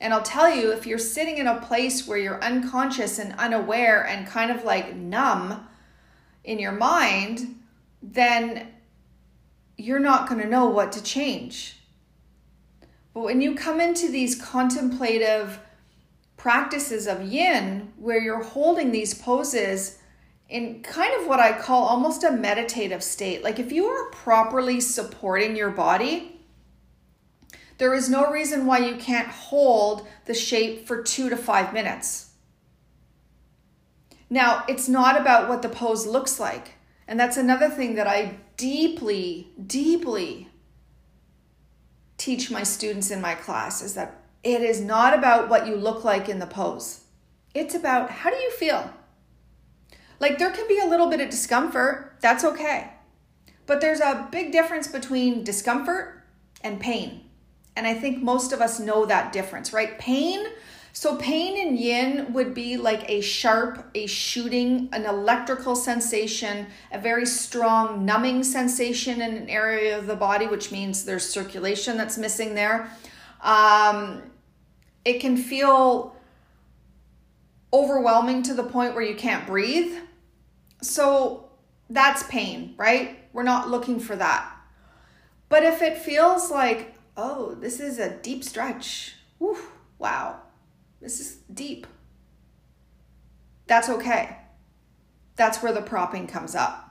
And 0.01 0.13
i'll 0.13 0.23
tell 0.23 0.55
you 0.55 0.73
if 0.73 0.87
you're 0.87 0.99
sitting 0.99 1.39
in 1.39 1.47
a 1.47 1.61
place 1.61 2.07
where 2.07 2.19
you're 2.19 2.43
unconscious 2.43 3.19
and 3.19 3.35
unaware 3.39 4.07
and 4.07 4.27
kind 4.27 4.51
of 4.51 4.65
like 4.65 4.95
numb 4.95 5.67
in 6.45 6.59
your 6.59 6.73
mind 6.73 7.61
then 8.03 8.69
you're 9.77 9.99
not 9.99 10.29
going 10.29 10.41
to 10.41 10.49
know 10.49 10.67
what 10.67 10.93
to 10.93 11.03
change 11.03 11.76
but 13.17 13.25
when 13.25 13.41
you 13.41 13.55
come 13.55 13.81
into 13.81 14.11
these 14.11 14.35
contemplative 14.35 15.59
practices 16.37 17.07
of 17.07 17.23
yin, 17.23 17.91
where 17.97 18.21
you're 18.21 18.43
holding 18.43 18.93
these 18.93 19.15
poses 19.15 19.97
in 20.51 20.83
kind 20.83 21.19
of 21.19 21.27
what 21.27 21.41
I 21.41 21.59
call 21.59 21.85
almost 21.85 22.25
a 22.25 22.31
meditative 22.31 23.03
state, 23.03 23.43
like 23.43 23.59
if 23.59 23.73
you 23.73 23.87
are 23.87 24.11
properly 24.11 24.83
supporting 24.83 25.57
your 25.57 25.71
body, 25.71 26.43
there 27.79 27.95
is 27.95 28.11
no 28.11 28.31
reason 28.31 28.67
why 28.67 28.81
you 28.81 28.97
can't 28.97 29.29
hold 29.29 30.07
the 30.27 30.35
shape 30.35 30.87
for 30.87 31.03
two 31.03 31.31
to 31.31 31.39
five 31.39 31.73
minutes. 31.73 32.33
Now, 34.29 34.63
it's 34.69 34.91
not 34.91 35.19
about 35.19 35.49
what 35.49 35.63
the 35.63 35.71
pose 35.71 36.07
looks 36.07 36.39
like. 36.39 36.75
And 37.09 37.19
that's 37.19 37.39
another 37.39 37.71
thing 37.71 37.95
that 37.95 38.07
I 38.07 38.37
deeply, 38.59 39.49
deeply 39.67 40.46
teach 42.19 42.51
my 42.51 42.63
students 42.63 43.11
in 43.11 43.21
my 43.21 43.35
class 43.35 43.83
is 43.83 43.95
that 43.95 44.23
it 44.43 44.63
is 44.63 44.81
not 44.81 45.17
about 45.17 45.49
what 45.49 45.67
you 45.67 45.77
look 45.77 46.05
like 46.05 46.29
in 46.29 46.39
the 46.39 46.47
pose. 46.47 47.03
It's 47.55 47.75
about 47.75 48.11
how 48.11 48.31
do 48.31 48.37
you 48.37 48.51
feel? 48.53 48.91
Like 50.21 50.39
there 50.39 50.51
can 50.51 50.69
be 50.69 50.79
a 50.79 50.87
little 50.89 51.09
bit 51.09 51.21
of 51.21 51.31
discomfort, 51.31 52.17
that's 52.21 52.45
okay. 52.45 52.93
But 53.67 53.81
there's 53.81 54.01
a 54.01 54.29
big 54.31 54.53
difference 54.53 54.87
between 54.87 55.45
discomfort 55.45 56.23
and 56.63 56.81
pain. 56.81 57.23
And 57.75 57.87
I 57.87 57.95
think 57.95 58.23
most 58.23 58.53
of 58.53 58.61
us 58.61 58.81
know 58.81 59.05
that 59.07 59.33
difference, 59.33 59.73
right? 59.73 59.99
Pain 59.99 60.47
so, 60.99 61.17
pain 61.17 61.59
in 61.59 61.77
yin 61.77 62.33
would 62.33 62.55
be 62.55 62.79
like 62.79 63.11
a 63.11 63.21
sharp, 63.21 63.91
a 63.95 64.07
shooting, 64.07 64.89
an 64.93 65.05
electrical 65.05 65.77
sensation, 65.77 66.69
a 66.91 66.99
very 66.99 67.27
strong 67.27 68.07
numbing 68.07 68.43
sensation 68.43 69.21
in 69.21 69.37
an 69.37 69.51
area 69.51 69.99
of 69.99 70.07
the 70.07 70.17
body, 70.17 70.47
which 70.47 70.73
means 70.73 71.05
there's 71.05 71.29
circulation 71.29 71.99
that's 71.99 72.17
missing 72.17 72.55
there. 72.55 72.91
Um, 73.43 74.23
it 75.05 75.21
can 75.21 75.37
feel 75.37 76.17
overwhelming 77.75 78.43
to 78.45 78.55
the 78.55 78.65
point 78.65 78.95
where 78.95 79.05
you 79.05 79.17
can't 79.17 79.47
breathe. 79.47 79.99
So, 80.81 81.51
that's 81.91 82.23
pain, 82.23 82.73
right? 82.79 83.19
We're 83.35 83.43
not 83.43 83.69
looking 83.69 84.01
for 84.01 84.17
that. 84.17 84.51
But 85.51 85.63
if 85.63 85.83
it 85.83 85.99
feels 85.99 86.51
like, 86.51 86.95
oh, 87.19 87.55
this 87.55 87.81
is 87.81 87.99
a 87.99 88.17
deep 88.17 88.43
stretch, 88.43 89.17
whew, 89.37 89.59
wow 89.99 90.41
this 91.01 91.21
is 91.21 91.37
deep. 91.53 91.87
That's 93.67 93.89
okay. 93.89 94.37
That's 95.37 95.63
where 95.63 95.73
the 95.73 95.83
propping 95.83 96.27
comes 96.27 96.55
up. 96.55 96.83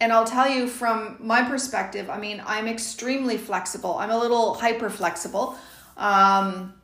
And 0.00 0.12
I'll 0.12 0.24
tell 0.24 0.48
you 0.48 0.66
from 0.66 1.18
my 1.20 1.42
perspective, 1.42 2.08
I 2.08 2.18
mean, 2.18 2.42
I'm 2.46 2.66
extremely 2.66 3.36
flexible. 3.36 3.96
I'm 3.98 4.10
a 4.10 4.18
little 4.18 4.54
hyper 4.54 4.88
flexible. 4.88 5.56
Um, 5.96 6.74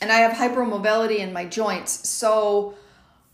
and 0.00 0.10
I 0.10 0.18
have 0.18 0.32
hypermobility 0.32 1.18
in 1.18 1.32
my 1.32 1.44
joints. 1.44 2.08
So 2.08 2.74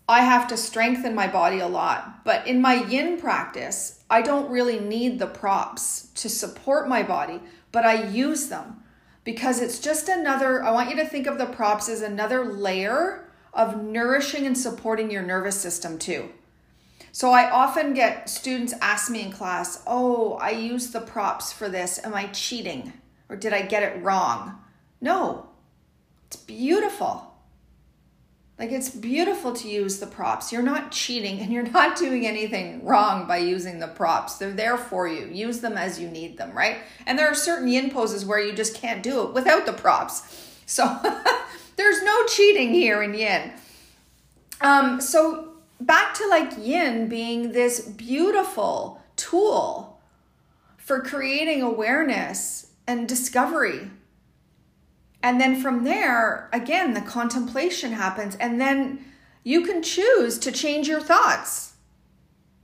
I 0.08 0.20
have 0.20 0.46
to 0.48 0.56
strengthen 0.58 1.14
my 1.14 1.26
body 1.26 1.60
a 1.60 1.66
lot. 1.66 2.24
But 2.24 2.46
in 2.46 2.60
my 2.60 2.84
yin 2.84 3.18
practice, 3.18 4.04
I 4.10 4.20
don't 4.20 4.50
really 4.50 4.78
need 4.78 5.18
the 5.18 5.26
props 5.26 6.08
to 6.16 6.28
support 6.28 6.86
my 6.86 7.02
body, 7.02 7.40
but 7.72 7.86
I 7.86 8.04
use 8.04 8.48
them 8.48 8.81
because 9.24 9.60
it's 9.60 9.78
just 9.78 10.08
another, 10.08 10.62
I 10.62 10.70
want 10.72 10.90
you 10.90 10.96
to 10.96 11.06
think 11.06 11.26
of 11.26 11.38
the 11.38 11.46
props 11.46 11.88
as 11.88 12.02
another 12.02 12.44
layer 12.44 13.28
of 13.52 13.82
nourishing 13.82 14.46
and 14.46 14.56
supporting 14.56 15.10
your 15.10 15.22
nervous 15.22 15.60
system 15.60 15.98
too. 15.98 16.30
So 17.12 17.30
I 17.30 17.50
often 17.50 17.92
get 17.92 18.30
students 18.30 18.72
ask 18.80 19.10
me 19.10 19.22
in 19.22 19.32
class, 19.32 19.82
Oh, 19.86 20.34
I 20.34 20.50
used 20.50 20.92
the 20.92 21.00
props 21.00 21.52
for 21.52 21.68
this. 21.68 22.00
Am 22.02 22.14
I 22.14 22.26
cheating? 22.28 22.94
Or 23.28 23.36
did 23.36 23.52
I 23.52 23.62
get 23.62 23.82
it 23.82 24.02
wrong? 24.02 24.58
No, 25.00 25.48
it's 26.26 26.36
beautiful. 26.36 27.31
Like 28.62 28.70
it's 28.70 28.90
beautiful 28.90 29.52
to 29.54 29.68
use 29.68 29.98
the 29.98 30.06
props. 30.06 30.52
You're 30.52 30.62
not 30.62 30.92
cheating 30.92 31.40
and 31.40 31.52
you're 31.52 31.64
not 31.68 31.96
doing 31.96 32.24
anything 32.24 32.84
wrong 32.84 33.26
by 33.26 33.38
using 33.38 33.80
the 33.80 33.88
props. 33.88 34.38
They're 34.38 34.52
there 34.52 34.78
for 34.78 35.08
you. 35.08 35.26
Use 35.26 35.60
them 35.60 35.76
as 35.76 35.98
you 35.98 36.08
need 36.08 36.38
them, 36.38 36.56
right? 36.56 36.78
And 37.04 37.18
there 37.18 37.26
are 37.26 37.34
certain 37.34 37.66
yin 37.66 37.90
poses 37.90 38.24
where 38.24 38.38
you 38.38 38.52
just 38.52 38.76
can't 38.76 39.02
do 39.02 39.24
it 39.24 39.34
without 39.34 39.66
the 39.66 39.74
props. 39.74 40.48
So 40.64 40.84
there's 41.76 42.02
no 42.02 42.26
cheating 42.28 42.72
here 42.72 43.02
in 43.02 43.12
yin. 43.12 43.52
Um, 44.62 45.02
so 45.02 45.54
back 45.80 46.14
to 46.14 46.26
like 46.28 46.52
yin 46.56 47.08
being 47.08 47.52
this 47.52 47.80
beautiful 47.80 49.02
tool 49.16 50.00
for 50.78 51.02
creating 51.02 51.60
awareness 51.60 52.68
and 52.86 53.06
discovery 53.06 53.90
and 55.22 55.40
then 55.40 55.60
from 55.60 55.84
there, 55.84 56.48
again, 56.52 56.94
the 56.94 57.00
contemplation 57.00 57.92
happens. 57.92 58.34
And 58.36 58.60
then 58.60 59.04
you 59.44 59.62
can 59.62 59.82
choose 59.82 60.38
to 60.40 60.50
change 60.50 60.88
your 60.88 61.00
thoughts 61.00 61.74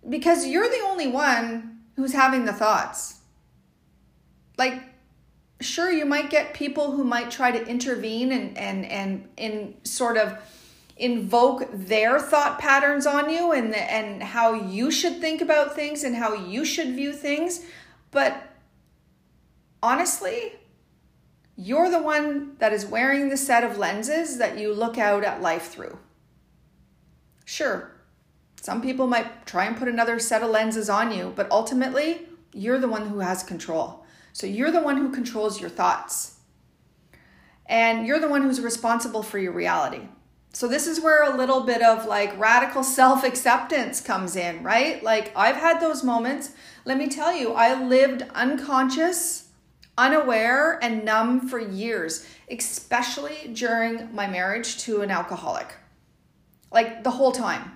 because 0.08 0.46
you're 0.46 0.68
the 0.68 0.82
only 0.84 1.06
one 1.06 1.80
who's 1.96 2.12
having 2.12 2.44
the 2.44 2.52
thoughts. 2.52 3.20
Like, 4.56 4.82
sure, 5.60 5.90
you 5.92 6.04
might 6.04 6.30
get 6.30 6.52
people 6.52 6.92
who 6.92 7.04
might 7.04 7.30
try 7.30 7.52
to 7.52 7.66
intervene 7.66 8.32
and, 8.32 8.58
and, 8.58 8.84
and, 8.86 9.28
and 9.38 9.74
sort 9.84 10.16
of 10.16 10.36
invoke 10.96 11.68
their 11.72 12.18
thought 12.18 12.58
patterns 12.58 13.06
on 13.06 13.30
you 13.30 13.52
and, 13.52 13.72
and 13.72 14.20
how 14.20 14.52
you 14.52 14.90
should 14.90 15.20
think 15.20 15.40
about 15.40 15.76
things 15.76 16.02
and 16.02 16.16
how 16.16 16.34
you 16.34 16.64
should 16.64 16.88
view 16.88 17.12
things. 17.12 17.64
But 18.10 18.50
honestly, 19.80 20.54
you're 21.60 21.90
the 21.90 22.00
one 22.00 22.56
that 22.60 22.72
is 22.72 22.86
wearing 22.86 23.28
the 23.28 23.36
set 23.36 23.64
of 23.64 23.76
lenses 23.76 24.38
that 24.38 24.56
you 24.56 24.72
look 24.72 24.96
out 24.96 25.24
at 25.24 25.42
life 25.42 25.72
through. 25.72 25.98
Sure, 27.44 27.90
some 28.60 28.80
people 28.80 29.08
might 29.08 29.44
try 29.44 29.64
and 29.64 29.76
put 29.76 29.88
another 29.88 30.20
set 30.20 30.42
of 30.42 30.50
lenses 30.50 30.88
on 30.88 31.10
you, 31.10 31.32
but 31.34 31.50
ultimately, 31.50 32.28
you're 32.52 32.78
the 32.78 32.88
one 32.88 33.08
who 33.08 33.18
has 33.18 33.42
control. 33.42 34.04
So 34.32 34.46
you're 34.46 34.70
the 34.70 34.82
one 34.82 34.98
who 34.98 35.10
controls 35.10 35.60
your 35.60 35.70
thoughts. 35.70 36.36
And 37.66 38.06
you're 38.06 38.20
the 38.20 38.28
one 38.28 38.42
who's 38.42 38.60
responsible 38.60 39.22
for 39.22 39.38
your 39.38 39.52
reality. 39.52 40.02
So 40.52 40.68
this 40.68 40.86
is 40.86 41.00
where 41.00 41.24
a 41.24 41.36
little 41.36 41.62
bit 41.62 41.82
of 41.82 42.06
like 42.06 42.38
radical 42.38 42.84
self-acceptance 42.84 44.00
comes 44.00 44.36
in, 44.36 44.62
right? 44.62 45.02
Like 45.02 45.32
I've 45.36 45.56
had 45.56 45.80
those 45.80 46.04
moments. 46.04 46.52
Let 46.84 46.98
me 46.98 47.08
tell 47.08 47.34
you, 47.34 47.52
I 47.52 47.82
lived 47.82 48.24
unconscious 48.34 49.47
unaware 49.98 50.78
and 50.80 51.04
numb 51.04 51.48
for 51.48 51.58
years, 51.58 52.24
especially 52.48 53.50
during 53.52 54.14
my 54.14 54.26
marriage 54.28 54.78
to 54.78 55.02
an 55.02 55.10
alcoholic. 55.10 55.74
Like 56.70 57.02
the 57.02 57.10
whole 57.10 57.32
time. 57.32 57.72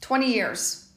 20 0.00 0.32
years 0.32 0.88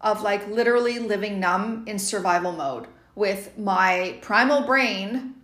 of 0.00 0.22
like 0.22 0.48
literally 0.48 0.98
living 0.98 1.38
numb 1.38 1.84
in 1.86 1.98
survival 1.98 2.50
mode 2.50 2.88
with 3.14 3.56
my 3.56 4.18
primal 4.22 4.62
brain 4.62 5.34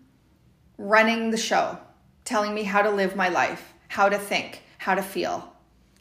running 0.79 1.31
the 1.31 1.37
show, 1.37 1.79
telling 2.25 2.55
me 2.55 2.65
how 2.65 2.83
to 2.83 2.91
live 2.91 3.15
my 3.15 3.29
life, 3.29 3.75
how 3.89 4.09
to 4.09 4.19
think, 4.19 4.63
how 4.79 4.95
to 4.95 5.03
feel. 5.03 5.53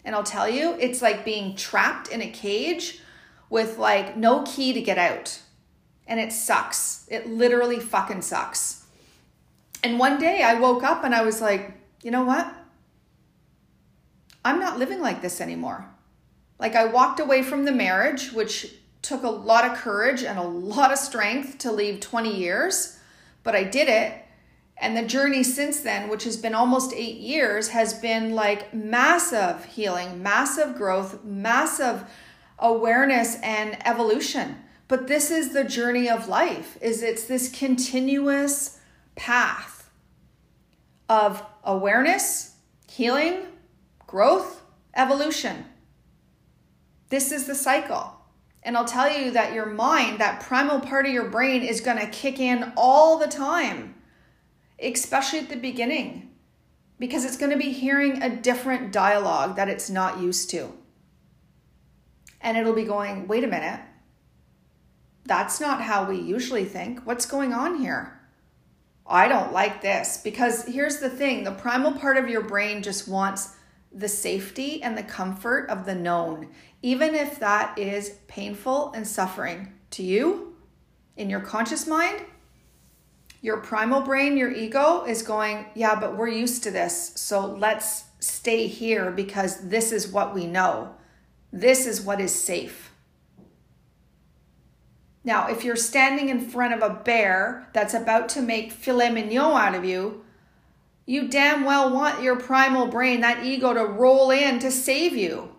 And 0.06 0.16
I'll 0.16 0.24
tell 0.24 0.50
you, 0.50 0.76
it's 0.80 1.02
like 1.02 1.26
being 1.26 1.56
trapped 1.56 2.08
in 2.08 2.22
a 2.22 2.30
cage 2.30 3.02
with 3.50 3.78
like 3.78 4.16
no 4.16 4.44
key 4.44 4.74
to 4.74 4.82
get 4.82 4.98
out 4.98 5.40
and 6.08 6.20
it 6.20 6.32
sucks. 6.32 7.06
It 7.10 7.28
literally 7.28 7.80
fucking 7.80 8.22
sucks. 8.22 8.86
And 9.84 10.00
one 10.00 10.20
day 10.20 10.42
I 10.42 10.56
woke 10.56 10.84
up 10.84 11.04
and 11.04 11.14
I 11.14 11.22
was 11.22 11.42
like, 11.42 11.74
you 12.02 12.12
know 12.12 12.24
what? 12.24 12.52
I'm 14.44 14.60
not 14.60 14.80
living 14.80 15.02
like 15.02 15.22
this 15.22 15.42
anymore. 15.42 15.86
Like 16.60 16.76
I 16.76 16.86
walked 16.86 17.20
away 17.20 17.44
from 17.44 17.66
the 17.66 17.72
marriage, 17.72 18.32
which 18.32 18.74
took 19.02 19.24
a 19.24 19.30
lot 19.30 19.66
of 19.66 19.78
courage 19.78 20.24
and 20.24 20.40
a 20.40 20.44
lot 20.44 20.92
of 20.92 20.98
strength 20.98 21.60
to 21.60 21.72
leave 21.72 22.00
20 22.00 22.36
years, 22.36 22.98
but 23.44 23.56
I 23.56 23.64
did 23.64 23.88
it. 23.90 24.24
And 24.80 24.96
the 24.96 25.04
journey 25.04 25.44
since 25.44 25.82
then, 25.82 26.10
which 26.10 26.24
has 26.24 26.38
been 26.38 26.54
almost 26.54 26.94
eight 26.94 27.18
years, 27.18 27.70
has 27.70 27.96
been 27.96 28.36
like 28.36 28.74
massive 28.74 29.66
healing, 29.66 30.22
massive 30.22 30.76
growth, 30.76 31.24
massive 31.24 32.04
awareness 32.60 33.38
and 33.42 33.78
evolution. 33.88 34.58
But 34.88 35.08
this 35.08 35.32
is 35.32 35.54
the 35.54 35.64
journey 35.64 36.10
of 36.10 36.28
life 36.28 36.78
is 36.82 37.04
it's 37.04 37.26
this 37.26 37.50
continuous 37.50 38.80
path 39.16 39.90
of 41.10 41.44
awareness, 41.64 42.56
healing, 42.90 43.48
growth, 44.06 44.62
evolution. 44.96 45.66
This 47.10 47.32
is 47.32 47.48
the 47.48 47.56
cycle. 47.56 48.14
And 48.64 48.76
I'll 48.76 48.86
tell 48.86 49.12
you 49.12 49.32
that 49.32 49.54
your 49.54 49.66
mind, 49.66 50.20
that 50.20 50.42
primal 50.42 50.80
part 50.80 51.06
of 51.06 51.14
your 51.14 51.30
brain, 51.30 51.64
is 51.64 51.80
going 51.80 52.00
to 52.00 52.08
kick 52.08 52.40
in 52.40 52.74
all 52.76 53.18
the 53.18 53.28
time, 53.28 53.96
especially 54.80 55.40
at 55.40 55.50
the 55.50 55.56
beginning, 55.56 56.32
because 57.00 57.24
it's 57.24 57.38
going 57.38 57.52
to 57.52 57.58
be 57.58 57.72
hearing 57.72 58.22
a 58.22 58.36
different 58.36 58.92
dialogue 58.92 59.56
that 59.56 59.70
it's 59.70 59.90
not 59.90 60.20
used 60.20 60.50
to. 60.50 60.74
And 62.42 62.58
it'll 62.58 62.74
be 62.74 62.84
going, 62.84 63.28
wait 63.28 63.44
a 63.44 63.48
minute, 63.48 63.80
that's 65.28 65.60
not 65.60 65.82
how 65.82 66.10
we 66.10 66.20
usually 66.20 66.66
think. 66.66 67.02
What's 67.06 67.26
going 67.26 67.54
on 67.54 67.80
here? 67.80 68.20
I 69.06 69.28
don't 69.28 69.54
like 69.54 69.82
this 69.82 70.18
because 70.24 70.66
here's 70.66 70.98
the 70.98 71.10
thing 71.10 71.44
the 71.44 71.52
primal 71.52 71.94
part 71.94 72.18
of 72.18 72.30
your 72.30 72.42
brain 72.42 72.82
just 72.82 73.08
wants 73.08 73.56
the 73.94 74.08
safety 74.08 74.84
and 74.84 74.98
the 74.98 75.04
comfort 75.04 75.70
of 75.70 75.86
the 75.86 75.96
known, 75.96 76.50
even 76.82 77.16
if 77.16 77.40
that 77.40 77.78
is 77.78 78.18
painful 78.28 78.92
and 78.94 79.08
suffering 79.08 79.74
to 79.92 80.04
you 80.04 80.56
in 81.16 81.30
your 81.30 81.40
conscious 81.40 81.88
mind. 81.88 82.22
Your 83.42 83.58
primal 83.58 84.02
brain, 84.02 84.36
your 84.36 84.52
ego 84.52 85.06
is 85.06 85.22
going, 85.22 85.68
yeah, 85.74 85.98
but 85.98 86.18
we're 86.18 86.28
used 86.28 86.64
to 86.64 86.72
this. 86.72 87.14
So 87.16 87.46
let's 87.46 88.06
stay 88.20 88.68
here 88.68 89.12
because 89.12 89.70
this 89.70 89.92
is 89.92 90.08
what 90.08 90.34
we 90.34 90.48
know. 90.48 90.96
This 91.54 91.86
is 91.86 92.02
what 92.02 92.20
is 92.20 92.34
safe. 92.34 92.87
Now, 95.28 95.50
if 95.50 95.66
you're 95.66 95.76
standing 95.76 96.30
in 96.30 96.40
front 96.40 96.74
of 96.74 96.82
a 96.82 97.02
bear 97.04 97.68
that's 97.74 97.94
about 97.94 98.30
to 98.30 98.42
make 98.42 98.72
filet 98.72 99.12
mignon 99.12 99.58
out 99.58 99.76
of 99.76 99.84
you, 99.84 100.24
you 101.06 101.28
damn 101.28 101.66
well 101.66 101.94
want 101.94 102.24
your 102.24 102.38
primal 102.38 102.88
brain, 102.88 103.20
that 103.20 103.44
ego, 103.44 103.74
to 103.74 103.84
roll 103.84 104.32
in 104.32 104.60
to 104.60 104.72
save 104.72 105.18
you. 105.18 105.54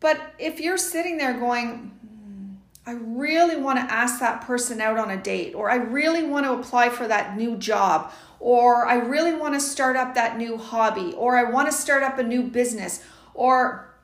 But 0.00 0.34
if 0.38 0.60
you're 0.60 0.76
sitting 0.76 1.16
there 1.16 1.32
going, 1.32 1.78
hmm, 1.78 2.56
I 2.86 2.92
really 2.92 3.56
want 3.56 3.78
to 3.78 3.90
ask 3.90 4.20
that 4.20 4.42
person 4.42 4.82
out 4.82 4.98
on 4.98 5.10
a 5.10 5.16
date, 5.16 5.54
or 5.54 5.70
I 5.70 5.76
really 5.76 6.24
want 6.24 6.44
to 6.44 6.52
apply 6.52 6.90
for 6.90 7.08
that 7.08 7.38
new 7.38 7.56
job, 7.56 8.12
or 8.38 8.86
I 8.86 8.96
really 8.96 9.32
want 9.32 9.54
to 9.54 9.60
start 9.60 9.96
up 9.96 10.14
that 10.14 10.36
new 10.36 10.58
hobby, 10.58 11.14
or 11.16 11.38
I 11.38 11.44
want 11.44 11.68
to 11.68 11.72
start 11.72 12.02
up 12.02 12.18
a 12.18 12.22
new 12.22 12.42
business, 12.42 13.02
or 13.32 13.94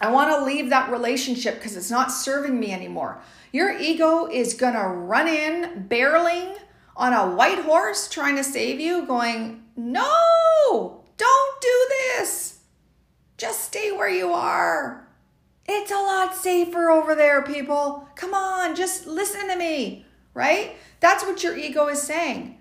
I 0.00 0.10
want 0.10 0.30
to 0.30 0.44
leave 0.44 0.70
that 0.70 0.90
relationship 0.90 1.54
because 1.54 1.76
it's 1.76 1.90
not 1.90 2.10
serving 2.10 2.58
me 2.58 2.72
anymore. 2.72 3.20
Your 3.52 3.78
ego 3.78 4.26
is 4.26 4.54
going 4.54 4.74
to 4.74 4.86
run 4.86 5.28
in 5.28 5.86
barreling 5.88 6.58
on 6.96 7.12
a 7.12 7.34
white 7.34 7.60
horse 7.60 8.08
trying 8.08 8.36
to 8.36 8.44
save 8.44 8.80
you, 8.80 9.06
going, 9.06 9.62
no, 9.76 11.04
don't 11.16 11.60
do 11.60 11.86
this. 11.88 12.60
Just 13.36 13.64
stay 13.64 13.92
where 13.92 14.08
you 14.08 14.32
are. 14.32 15.08
It's 15.66 15.90
a 15.90 15.94
lot 15.94 16.34
safer 16.34 16.90
over 16.90 17.14
there, 17.14 17.42
people. 17.42 18.08
Come 18.16 18.34
on, 18.34 18.74
just 18.74 19.06
listen 19.06 19.48
to 19.48 19.56
me, 19.56 20.04
right? 20.34 20.76
That's 21.00 21.24
what 21.24 21.42
your 21.42 21.56
ego 21.56 21.88
is 21.88 22.02
saying. 22.02 22.58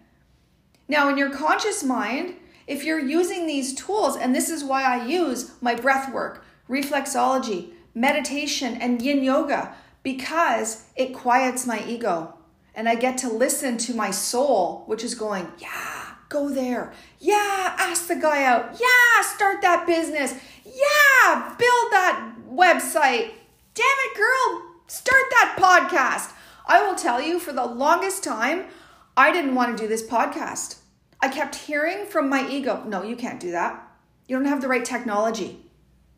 Now, 0.87 1.09
in 1.09 1.17
your 1.17 1.31
conscious 1.31 1.83
mind, 1.83 2.35
if 2.65 2.83
you're 2.83 2.99
using 2.99 3.45
these 3.45 3.73
tools, 3.73 4.15
and 4.15 4.33
this 4.33 4.49
is 4.49 4.63
why 4.63 4.83
I 4.83 5.05
use 5.05 5.51
my 5.61 5.75
breath 5.75 6.13
work, 6.13 6.45
reflexology, 6.73 7.71
meditation, 7.93 8.75
and 8.81 9.01
yin 9.01 9.23
yoga, 9.23 9.75
because 10.01 10.85
it 10.95 11.13
quiets 11.13 11.67
my 11.67 11.85
ego. 11.85 12.33
And 12.75 12.89
I 12.89 12.95
get 12.95 13.19
to 13.19 13.29
listen 13.29 13.77
to 13.77 13.93
my 13.93 14.09
soul, 14.09 14.83
which 14.87 15.03
is 15.03 15.13
going, 15.13 15.51
yeah, 15.59 16.13
Go 16.33 16.49
there. 16.49 16.91
Yeah, 17.19 17.75
ask 17.77 18.07
the 18.07 18.15
guy 18.15 18.43
out. 18.43 18.81
Yeah, 18.81 19.21
start 19.21 19.61
that 19.61 19.85
business. 19.85 20.33
Yeah, 20.65 21.55
build 21.59 21.91
that 21.91 22.33
website. 22.49 23.33
Damn 23.75 23.85
it, 23.85 24.17
girl, 24.17 24.63
start 24.87 25.21
that 25.29 25.55
podcast. 25.59 26.33
I 26.65 26.81
will 26.81 26.95
tell 26.95 27.21
you, 27.21 27.37
for 27.39 27.53
the 27.53 27.63
longest 27.63 28.23
time, 28.23 28.65
I 29.15 29.31
didn't 29.31 29.53
want 29.53 29.77
to 29.77 29.83
do 29.83 29.87
this 29.87 30.01
podcast. 30.01 30.79
I 31.21 31.27
kept 31.27 31.53
hearing 31.53 32.07
from 32.07 32.29
my 32.29 32.49
ego, 32.49 32.83
no, 32.87 33.03
you 33.03 33.15
can't 33.15 33.39
do 33.39 33.51
that. 33.51 33.87
You 34.27 34.35
don't 34.35 34.47
have 34.47 34.61
the 34.61 34.67
right 34.67 34.83
technology. 34.83 35.62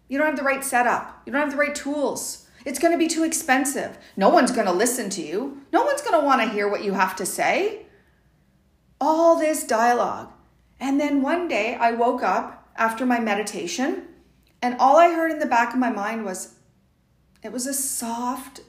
You 0.07 0.17
don't 0.17 0.27
have 0.27 0.37
the 0.37 0.43
right 0.43 0.63
setup. 0.63 1.21
You 1.25 1.31
don't 1.31 1.41
have 1.41 1.51
the 1.51 1.57
right 1.57 1.75
tools. 1.75 2.47
It's 2.65 2.79
going 2.79 2.93
to 2.93 2.97
be 2.97 3.07
too 3.07 3.23
expensive. 3.23 3.97
No 4.17 4.29
one's 4.29 4.51
going 4.51 4.67
to 4.67 4.73
listen 4.73 5.09
to 5.11 5.21
you. 5.21 5.61
No 5.71 5.83
one's 5.83 6.01
going 6.01 6.19
to 6.19 6.25
want 6.25 6.41
to 6.41 6.49
hear 6.49 6.67
what 6.67 6.83
you 6.83 6.93
have 6.93 7.15
to 7.17 7.25
say 7.25 7.85
all 8.99 9.37
this 9.37 9.65
dialogue. 9.65 10.31
And 10.79 10.99
then 10.99 11.21
one 11.21 11.47
day 11.47 11.75
I 11.75 11.91
woke 11.91 12.23
up 12.23 12.69
after 12.75 13.05
my 13.05 13.19
meditation, 13.19 14.07
and 14.61 14.75
all 14.79 14.97
I 14.97 15.13
heard 15.13 15.31
in 15.31 15.39
the 15.39 15.45
back 15.45 15.73
of 15.73 15.79
my 15.79 15.89
mind 15.89 16.25
was 16.25 16.55
it 17.43 17.51
was 17.51 17.67
a 17.67 17.73
soft 17.73 18.61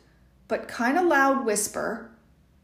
but 0.49 0.69
kind 0.69 0.99
of 0.99 1.07
loud 1.07 1.45
whisper, 1.45 2.11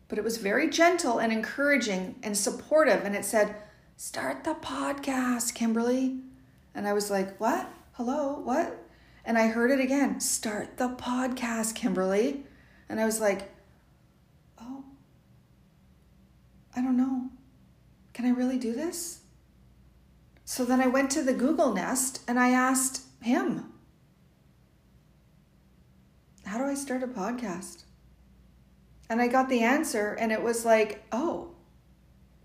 but 0.09 0.19
it 0.19 0.25
was 0.25 0.37
very 0.37 0.69
gentle 0.69 1.19
and 1.19 1.33
encouraging 1.33 2.17
and 2.23 2.37
supportive. 2.37 3.05
And 3.05 3.17
it 3.17 3.25
said, 3.25 3.57
Start 3.97 4.45
the 4.45 4.55
podcast, 4.55 5.55
Kimberly. 5.55 6.19
And 6.75 6.87
I 6.87 6.93
was 6.93 7.11
like, 7.11 7.39
What? 7.39 7.69
Hello? 7.93 8.41
What? 8.41 8.79
And 9.25 9.39
I 9.39 9.49
heard 9.49 9.71
it 9.71 9.81
again 9.81 10.21
Start 10.21 10.77
the 10.79 10.89
podcast, 10.89 11.75
Kimberly. 11.75 12.45
And 12.89 13.01
I 13.01 13.05
was 13.05 13.21
like, 13.21 13.51
Oh, 14.61 14.85
I 16.77 16.83
don't 16.83 16.97
know 16.97 17.31
can 18.13 18.27
I 18.27 18.31
really 18.31 18.59
do 18.59 18.73
this? 18.73 19.21
So 20.45 20.65
then 20.65 20.81
I 20.81 20.87
went 20.87 21.11
to 21.13 21.23
the 21.23 21.33
Google 21.33 21.73
Nest 21.73 22.21
and 22.29 22.39
I 22.39 22.51
asked 22.51 23.03
him, 23.21 23.73
How 26.45 26.59
do 26.59 26.65
I 26.65 26.75
start 26.75 27.03
a 27.03 27.09
podcast? 27.09 27.85
And 29.09 29.21
I 29.21 29.29
got 29.29 29.49
the 29.49 29.61
answer, 29.61 30.15
and 30.15 30.33
it 30.33 30.43
was 30.43 30.65
like, 30.65 31.05
Oh, 31.13 31.51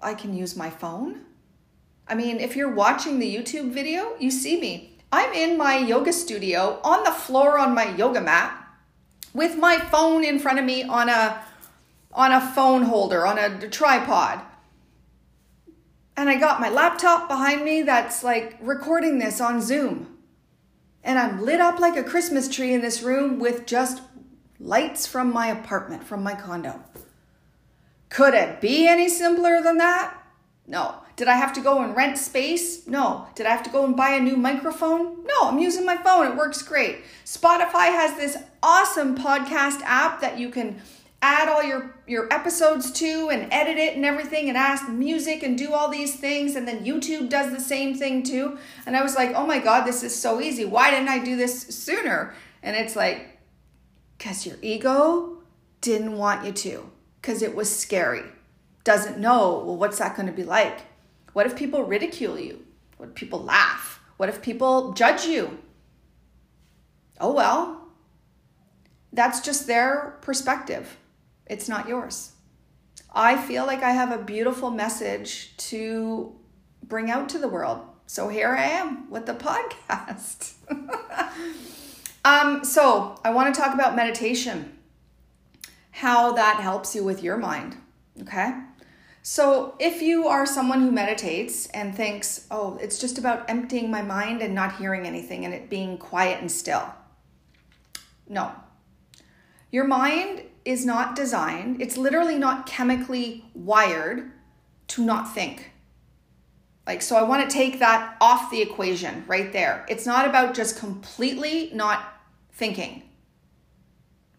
I 0.01 0.13
can 0.13 0.33
use 0.33 0.55
my 0.55 0.69
phone. 0.69 1.21
I 2.07 2.15
mean, 2.15 2.39
if 2.39 2.55
you're 2.55 2.73
watching 2.73 3.19
the 3.19 3.35
YouTube 3.35 3.71
video, 3.71 4.15
you 4.19 4.31
see 4.31 4.59
me. 4.59 4.96
I'm 5.11 5.33
in 5.33 5.57
my 5.57 5.77
yoga 5.77 6.13
studio 6.13 6.79
on 6.83 7.03
the 7.03 7.11
floor 7.11 7.57
on 7.57 7.73
my 7.73 7.95
yoga 7.95 8.21
mat 8.21 8.67
with 9.33 9.57
my 9.57 9.77
phone 9.77 10.23
in 10.23 10.39
front 10.39 10.59
of 10.59 10.65
me 10.65 10.83
on 10.83 11.09
a 11.09 11.43
on 12.11 12.31
a 12.31 12.41
phone 12.41 12.83
holder 12.83 13.25
on 13.25 13.37
a 13.37 13.67
tripod 13.69 14.41
and 16.17 16.29
I 16.29 16.35
got 16.35 16.59
my 16.59 16.67
laptop 16.67 17.27
behind 17.27 17.63
me 17.63 17.83
that's 17.83 18.23
like 18.23 18.57
recording 18.59 19.19
this 19.19 19.39
on 19.39 19.61
Zoom. 19.61 20.17
And 21.03 21.19
I'm 21.19 21.45
lit 21.45 21.61
up 21.61 21.79
like 21.79 21.95
a 21.95 22.03
Christmas 22.03 22.49
tree 22.49 22.73
in 22.73 22.81
this 22.81 23.03
room 23.03 23.37
with 23.37 23.67
just 23.67 24.01
lights 24.59 25.05
from 25.05 25.31
my 25.31 25.47
apartment, 25.47 26.03
from 26.03 26.23
my 26.23 26.33
condo. 26.33 26.83
Could 28.09 28.33
it 28.33 28.59
be 28.59 28.87
any 28.87 29.07
simpler 29.07 29.61
than 29.61 29.77
that? 29.77 30.17
No. 30.65 30.95
Did 31.17 31.27
I 31.27 31.35
have 31.35 31.51
to 31.53 31.61
go 31.61 31.81
and 31.81 31.95
rent 31.95 32.19
space? 32.19 32.85
No. 32.85 33.27
Did 33.33 33.47
I 33.47 33.49
have 33.49 33.63
to 33.63 33.71
go 33.71 33.83
and 33.83 33.97
buy 33.97 34.11
a 34.11 34.21
new 34.21 34.37
microphone? 34.37 35.25
No, 35.25 35.49
I'm 35.49 35.57
using 35.57 35.83
my 35.83 35.97
phone. 35.97 36.27
It 36.27 36.37
works 36.37 36.61
great. 36.61 36.99
Spotify 37.25 37.87
has 37.87 38.15
this 38.15 38.37
awesome 38.61 39.17
podcast 39.17 39.81
app 39.81 40.21
that 40.21 40.37
you 40.37 40.51
can 40.51 40.79
add 41.23 41.49
all 41.49 41.63
your 41.63 41.95
your 42.05 42.31
episodes 42.31 42.91
to 42.91 43.29
and 43.29 43.51
edit 43.51 43.77
it 43.77 43.95
and 43.95 44.05
everything 44.05 44.49
and 44.49 44.57
ask 44.57 44.87
music 44.87 45.41
and 45.41 45.57
do 45.57 45.73
all 45.73 45.89
these 45.89 46.19
things 46.19 46.55
and 46.55 46.67
then 46.67 46.85
YouTube 46.85 47.27
does 47.27 47.51
the 47.51 47.59
same 47.59 47.95
thing 47.95 48.21
too 48.21 48.59
and 48.85 48.95
I 48.95 49.01
was 49.01 49.15
like 49.15 49.31
oh 49.33 49.47
my 49.47 49.57
god 49.57 49.87
this 49.87 50.03
is 50.03 50.15
so 50.15 50.39
easy 50.39 50.63
why 50.63 50.91
didn't 50.91 51.09
I 51.09 51.17
do 51.17 51.35
this 51.35 51.63
sooner 51.75 52.35
and 52.61 52.75
it's 52.75 52.95
like 52.95 53.39
cuz 54.19 54.45
your 54.45 54.57
ego 54.61 55.39
didn't 55.81 56.15
want 56.15 56.45
you 56.45 56.51
to 56.51 56.91
cuz 57.23 57.41
it 57.41 57.55
was 57.55 57.75
scary 57.75 58.25
doesn't 58.83 59.17
know 59.17 59.63
well 59.65 59.75
what's 59.75 59.97
that 59.97 60.15
going 60.15 60.27
to 60.27 60.31
be 60.31 60.43
like 60.43 60.81
what 61.37 61.45
if 61.45 61.55
people 61.55 61.83
ridicule 61.83 62.39
you 62.39 62.65
what 62.97 63.09
if 63.09 63.15
people 63.15 63.41
laugh 63.43 64.01
what 64.17 64.29
if 64.29 64.41
people 64.41 64.93
judge 64.93 65.25
you 65.25 65.59
oh 67.21 67.31
well 67.31 67.87
that's 69.13 69.39
just 69.41 69.67
their 69.67 70.17
perspective 70.21 70.97
it's 71.49 71.69
not 71.69 71.87
yours. 71.87 72.33
I 73.13 73.37
feel 73.37 73.65
like 73.65 73.81
I 73.81 73.91
have 73.91 74.11
a 74.11 74.21
beautiful 74.21 74.69
message 74.69 75.55
to 75.57 76.35
bring 76.83 77.09
out 77.09 77.29
to 77.29 77.39
the 77.39 77.47
world. 77.47 77.81
So 78.05 78.27
here 78.27 78.55
I 78.55 78.65
am 78.65 79.09
with 79.09 79.25
the 79.25 79.33
podcast. 79.89 80.53
um, 82.25 82.63
so 82.63 83.19
I 83.23 83.31
want 83.31 83.53
to 83.53 83.59
talk 83.59 83.73
about 83.73 83.95
meditation, 83.95 84.77
how 85.91 86.33
that 86.33 86.59
helps 86.59 86.95
you 86.95 87.03
with 87.03 87.23
your 87.23 87.37
mind. 87.37 87.77
Okay. 88.21 88.53
So, 89.29 89.75
if 89.77 90.01
you 90.01 90.29
are 90.29 90.45
someone 90.45 90.79
who 90.79 90.89
meditates 90.89 91.65
and 91.71 91.93
thinks, 91.93 92.47
oh, 92.49 92.77
it's 92.81 92.97
just 92.97 93.17
about 93.17 93.49
emptying 93.49 93.91
my 93.91 94.01
mind 94.01 94.41
and 94.41 94.55
not 94.55 94.77
hearing 94.77 95.05
anything 95.05 95.43
and 95.43 95.53
it 95.53 95.69
being 95.69 95.97
quiet 95.97 96.39
and 96.39 96.49
still, 96.49 96.95
no. 98.29 98.53
Your 99.69 99.83
mind 99.83 100.43
is 100.63 100.85
not 100.85 101.17
designed, 101.17 101.81
it's 101.81 101.97
literally 101.97 102.37
not 102.37 102.67
chemically 102.67 103.43
wired 103.53 104.31
to 104.87 105.03
not 105.03 105.33
think. 105.33 105.73
Like, 106.87 107.01
so 107.01 107.17
I 107.17 107.23
want 107.23 107.49
to 107.49 107.53
take 107.53 107.79
that 107.79 108.15
off 108.21 108.49
the 108.49 108.61
equation 108.61 109.25
right 109.27 109.51
there. 109.51 109.85
It's 109.89 110.05
not 110.05 110.25
about 110.25 110.55
just 110.55 110.79
completely 110.79 111.69
not 111.73 112.21
thinking. 112.53 113.03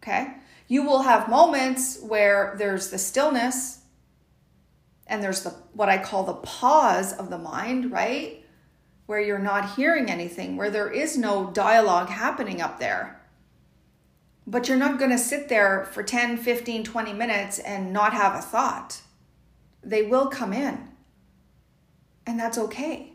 Okay? 0.01 0.33
You 0.67 0.81
will 0.81 1.03
have 1.03 1.29
moments 1.29 1.99
where 2.01 2.55
there's 2.57 2.89
the 2.89 2.97
stillness 2.97 3.78
and 5.09 5.21
there's 5.21 5.41
the 5.41 5.49
what 5.73 5.89
I 5.89 5.97
call 5.97 6.23
the 6.23 6.35
pause 6.35 7.11
of 7.11 7.29
the 7.29 7.37
mind, 7.37 7.91
right? 7.91 8.45
Where 9.07 9.19
you're 9.19 9.39
not 9.39 9.75
hearing 9.75 10.09
anything, 10.09 10.55
where 10.55 10.69
there 10.69 10.89
is 10.89 11.17
no 11.17 11.49
dialogue 11.51 12.09
happening 12.09 12.61
up 12.61 12.79
there. 12.79 13.19
But 14.47 14.67
you're 14.67 14.77
not 14.77 14.97
going 14.97 15.11
to 15.11 15.17
sit 15.17 15.49
there 15.49 15.85
for 15.91 16.01
10, 16.01 16.37
15, 16.37 16.83
20 16.83 17.13
minutes 17.13 17.59
and 17.59 17.91
not 17.91 18.13
have 18.13 18.35
a 18.35 18.41
thought. 18.41 19.01
They 19.83 20.03
will 20.03 20.27
come 20.27 20.53
in. 20.53 20.89
And 22.25 22.39
that's 22.39 22.57
okay 22.57 23.13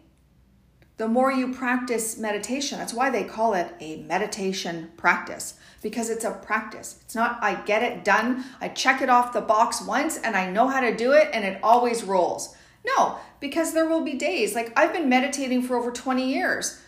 the 0.97 1.09
more 1.09 1.33
you 1.33 1.53
practice 1.53 2.19
meditation, 2.19 2.79
that's 2.79 2.95
why 2.95 3.11
they 3.11 3.25
call 3.25 3.55
it 3.55 3.75
a 3.81 3.97
meditation 4.03 4.93
practice 4.97 5.55
because 5.83 6.09
it's 6.09 6.25
a 6.25 6.31
practice. 6.31 7.01
It's 7.05 7.17
not, 7.17 7.39
I 7.43 7.57
get 7.57 7.83
it 7.83 8.05
done, 8.05 8.45
I 8.61 8.69
check 8.69 9.03
it 9.03 9.11
off 9.11 9.33
the 9.33 9.41
box 9.41 9.83
once 9.83 10.19
and 10.19 10.37
I 10.37 10.51
know 10.51 10.69
how 10.69 10.81
to 10.81 10.97
do 10.97 11.13
it 11.13 11.31
and 11.33 11.45
it 11.45 11.59
always 11.63 12.05
rolls. 12.05 12.57
No, 12.87 13.19
because 13.41 13.73
there 13.73 13.89
will 13.89 14.03
be 14.03 14.15
days, 14.15 14.55
like 14.55 14.73
I've 14.79 14.93
been 14.93 15.09
meditating 15.09 15.63
for 15.63 15.77
over 15.77 15.91
20 15.91 16.33
years. 16.33 16.81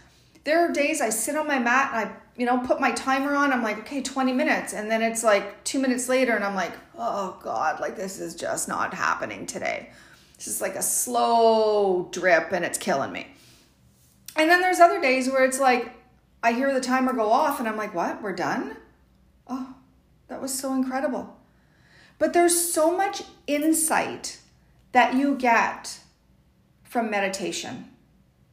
There 0.44 0.64
are 0.64 0.72
days 0.72 1.00
I 1.00 1.08
sit 1.08 1.34
on 1.34 1.48
my 1.48 1.58
mat 1.58 1.90
and 1.92 2.08
I, 2.08 2.16
you 2.36 2.46
know, 2.46 2.58
put 2.58 2.80
my 2.80 2.92
timer 2.92 3.34
on. 3.34 3.52
I'm 3.52 3.64
like, 3.64 3.80
okay, 3.80 4.00
20 4.00 4.32
minutes. 4.32 4.72
And 4.72 4.88
then 4.88 5.02
it's 5.02 5.24
like 5.24 5.64
two 5.64 5.80
minutes 5.80 6.08
later 6.08 6.36
and 6.36 6.44
I'm 6.44 6.54
like, 6.54 6.72
oh 6.96 7.36
God, 7.42 7.80
like 7.80 7.96
this 7.96 8.20
is 8.20 8.36
just 8.36 8.68
not 8.68 8.94
happening 8.94 9.46
today. 9.46 9.90
It's 10.34 10.44
just 10.44 10.60
like 10.60 10.76
a 10.76 10.82
slow 10.82 12.08
drip 12.12 12.52
and 12.52 12.64
it's 12.64 12.78
killing 12.78 13.10
me. 13.10 13.26
And 14.36 14.50
then 14.50 14.60
there's 14.60 14.80
other 14.80 15.00
days 15.00 15.28
where 15.28 15.44
it's 15.44 15.58
like, 15.58 15.92
I 16.42 16.52
hear 16.52 16.72
the 16.72 16.80
timer 16.80 17.12
go 17.12 17.32
off 17.32 17.58
and 17.58 17.68
I'm 17.68 17.76
like, 17.76 17.94
what? 17.94 18.22
We're 18.22 18.34
done? 18.34 18.76
Oh, 19.48 19.74
that 20.28 20.40
was 20.40 20.56
so 20.56 20.74
incredible. 20.74 21.36
But 22.18 22.32
there's 22.32 22.72
so 22.72 22.96
much 22.96 23.22
insight 23.46 24.38
that 24.92 25.14
you 25.14 25.36
get 25.36 26.00
from 26.84 27.10
meditation. 27.10 27.90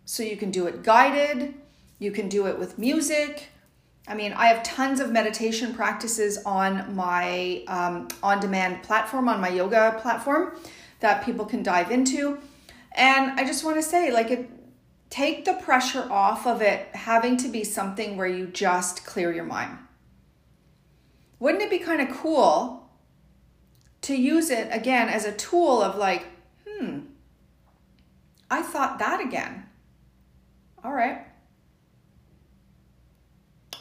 So 0.06 0.24
you 0.24 0.38
can 0.38 0.52
do 0.52 0.67
it 0.67 0.84
guided, 0.84 1.54
you 2.00 2.12
can 2.12 2.28
do 2.28 2.48
it 2.48 2.60
with 2.60 2.78
music. 2.78 3.50
I 4.08 4.15
mean, 4.15 4.34
I 4.34 4.48
have 4.48 4.63
tons 4.63 5.00
of 5.00 5.12
meditation 5.12 5.74
practices 5.74 6.39
on 6.46 6.93
my 6.93 7.63
um, 7.67 8.10
on 8.22 8.41
demand 8.41 8.84
platform, 8.84 9.30
on 9.30 9.39
my 9.39 9.48
yoga 9.48 9.98
platform 10.02 10.58
that 11.00 11.24
people 11.24 11.46
can 11.46 11.63
dive 11.63 11.89
into. 11.89 12.39
And 12.96 13.39
I 13.39 13.46
just 13.46 13.63
want 13.63 13.78
to 13.78 13.82
say, 13.82 14.12
like, 14.12 14.30
it, 14.30 14.50
take 15.13 15.45
the 15.45 15.54
pressure 15.54 16.12
off 16.12 16.47
of 16.47 16.60
it 16.60 16.88
having 16.95 17.38
to 17.38 17.47
be 17.47 17.63
something 17.63 18.17
where 18.17 18.26
you 18.26 18.47
just 18.47 19.06
clear 19.06 19.32
your 19.32 19.43
mind. 19.43 19.78
Wouldn't 21.38 21.62
it 21.62 21.69
be 21.69 21.78
kind 21.78 22.02
of 22.02 22.17
cool 22.17 22.89
to 24.02 24.15
use 24.15 24.49
it 24.49 24.69
again 24.71 25.10
as 25.10 25.23
a 25.23 25.32
tool 25.32 25.84
of 25.84 25.97
like, 25.97 26.26
hmm, 26.67 27.02
I 28.49 28.63
thought 28.63 28.97
that 28.97 29.21
again. 29.21 29.65
All 30.84 30.93
right. 30.93 31.28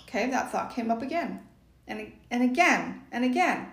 Okay, 0.06 0.28
that 0.28 0.52
thought 0.52 0.74
came 0.74 0.90
up 0.90 1.00
again 1.00 1.40
and, 1.88 2.12
and 2.30 2.42
again 2.42 3.04
and 3.10 3.24
again. 3.24 3.68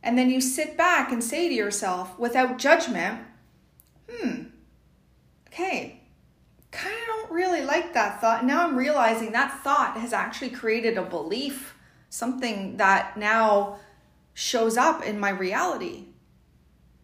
And 0.00 0.16
then 0.16 0.30
you 0.30 0.40
sit 0.40 0.76
back 0.76 1.10
and 1.10 1.24
say 1.24 1.48
to 1.48 1.54
yourself 1.54 2.16
without 2.20 2.58
judgment, 2.58 3.24
hmm, 4.08 4.42
okay, 5.48 5.97
kind 6.78 6.94
of 6.94 7.06
don't 7.06 7.32
really 7.32 7.62
like 7.62 7.92
that 7.94 8.20
thought. 8.20 8.44
Now 8.44 8.66
I'm 8.66 8.76
realizing 8.76 9.32
that 9.32 9.60
thought 9.62 9.96
has 9.96 10.12
actually 10.12 10.50
created 10.50 10.96
a 10.96 11.02
belief, 11.02 11.74
something 12.08 12.76
that 12.76 13.16
now 13.16 13.78
shows 14.32 14.76
up 14.76 15.04
in 15.04 15.18
my 15.18 15.30
reality. 15.30 16.04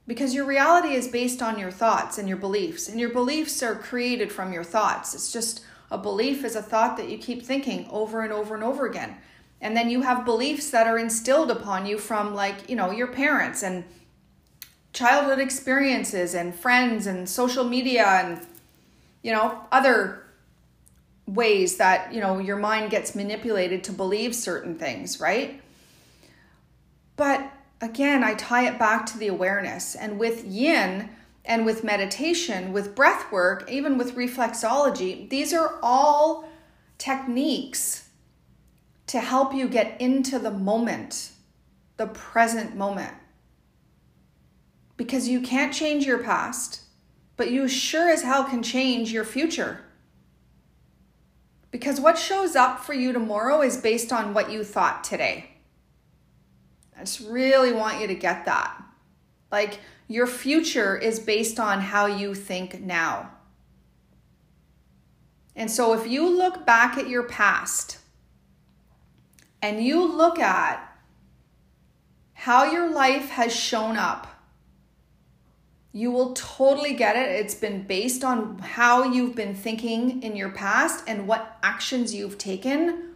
Because 0.06 0.34
your 0.34 0.44
reality 0.44 0.94
is 0.94 1.08
based 1.08 1.42
on 1.42 1.58
your 1.58 1.70
thoughts 1.70 2.18
and 2.18 2.28
your 2.28 2.36
beliefs, 2.36 2.88
and 2.88 3.00
your 3.00 3.10
beliefs 3.10 3.62
are 3.62 3.74
created 3.74 4.30
from 4.30 4.52
your 4.52 4.64
thoughts. 4.64 5.14
It's 5.14 5.32
just 5.32 5.64
a 5.90 5.98
belief 5.98 6.44
is 6.44 6.56
a 6.56 6.62
thought 6.62 6.96
that 6.96 7.08
you 7.08 7.18
keep 7.18 7.42
thinking 7.42 7.88
over 7.90 8.22
and 8.22 8.32
over 8.32 8.54
and 8.54 8.62
over 8.62 8.86
again. 8.86 9.16
And 9.60 9.76
then 9.76 9.88
you 9.88 10.02
have 10.02 10.24
beliefs 10.24 10.70
that 10.70 10.86
are 10.86 10.98
instilled 10.98 11.50
upon 11.50 11.86
you 11.86 11.98
from, 11.98 12.34
like, 12.34 12.68
you 12.68 12.76
know, 12.76 12.90
your 12.90 13.06
parents 13.06 13.62
and 13.62 13.84
childhood 14.92 15.38
experiences 15.38 16.34
and 16.34 16.54
friends 16.54 17.06
and 17.06 17.28
social 17.28 17.64
media 17.64 18.04
and 18.04 18.46
you 19.24 19.32
know, 19.32 19.58
other 19.72 20.22
ways 21.26 21.78
that, 21.78 22.12
you 22.12 22.20
know, 22.20 22.38
your 22.38 22.58
mind 22.58 22.90
gets 22.90 23.14
manipulated 23.14 23.82
to 23.84 23.92
believe 23.92 24.34
certain 24.34 24.78
things, 24.78 25.18
right? 25.18 25.62
But 27.16 27.50
again, 27.80 28.22
I 28.22 28.34
tie 28.34 28.68
it 28.68 28.78
back 28.78 29.06
to 29.06 29.18
the 29.18 29.28
awareness. 29.28 29.94
And 29.94 30.18
with 30.18 30.44
yin 30.44 31.08
and 31.46 31.64
with 31.64 31.82
meditation, 31.82 32.74
with 32.74 32.94
breath 32.94 33.32
work, 33.32 33.68
even 33.70 33.96
with 33.96 34.14
reflexology, 34.14 35.28
these 35.30 35.54
are 35.54 35.78
all 35.82 36.46
techniques 36.98 38.10
to 39.06 39.20
help 39.20 39.54
you 39.54 39.68
get 39.68 39.98
into 40.02 40.38
the 40.38 40.50
moment, 40.50 41.30
the 41.96 42.08
present 42.08 42.76
moment. 42.76 43.14
Because 44.98 45.28
you 45.28 45.40
can't 45.40 45.72
change 45.72 46.04
your 46.04 46.22
past 46.22 46.83
but 47.36 47.50
you 47.50 47.68
sure 47.68 48.08
as 48.08 48.22
hell 48.22 48.44
can 48.44 48.62
change 48.62 49.12
your 49.12 49.24
future. 49.24 49.80
Because 51.70 52.00
what 52.00 52.18
shows 52.18 52.54
up 52.54 52.84
for 52.84 52.94
you 52.94 53.12
tomorrow 53.12 53.60
is 53.60 53.76
based 53.76 54.12
on 54.12 54.32
what 54.32 54.50
you 54.50 54.62
thought 54.62 55.02
today. 55.02 55.50
I 56.96 57.00
just 57.00 57.20
really 57.20 57.72
want 57.72 58.00
you 58.00 58.06
to 58.06 58.14
get 58.14 58.44
that. 58.44 58.80
Like, 59.50 59.80
your 60.06 60.26
future 60.26 60.96
is 60.96 61.18
based 61.18 61.58
on 61.58 61.80
how 61.80 62.06
you 62.06 62.34
think 62.34 62.80
now. 62.80 63.30
And 65.56 65.70
so, 65.70 65.94
if 65.94 66.06
you 66.06 66.28
look 66.28 66.64
back 66.64 66.96
at 66.98 67.08
your 67.08 67.24
past 67.24 67.98
and 69.62 69.82
you 69.82 70.04
look 70.04 70.38
at 70.38 70.96
how 72.34 72.70
your 72.70 72.90
life 72.90 73.30
has 73.30 73.54
shown 73.54 73.96
up, 73.96 74.33
you 75.94 76.10
will 76.10 76.32
totally 76.32 76.92
get 76.92 77.14
it. 77.14 77.30
It's 77.30 77.54
been 77.54 77.84
based 77.84 78.24
on 78.24 78.58
how 78.58 79.04
you've 79.04 79.36
been 79.36 79.54
thinking 79.54 80.24
in 80.24 80.34
your 80.34 80.50
past 80.50 81.04
and 81.06 81.28
what 81.28 81.56
actions 81.62 82.12
you've 82.12 82.36
taken 82.36 83.14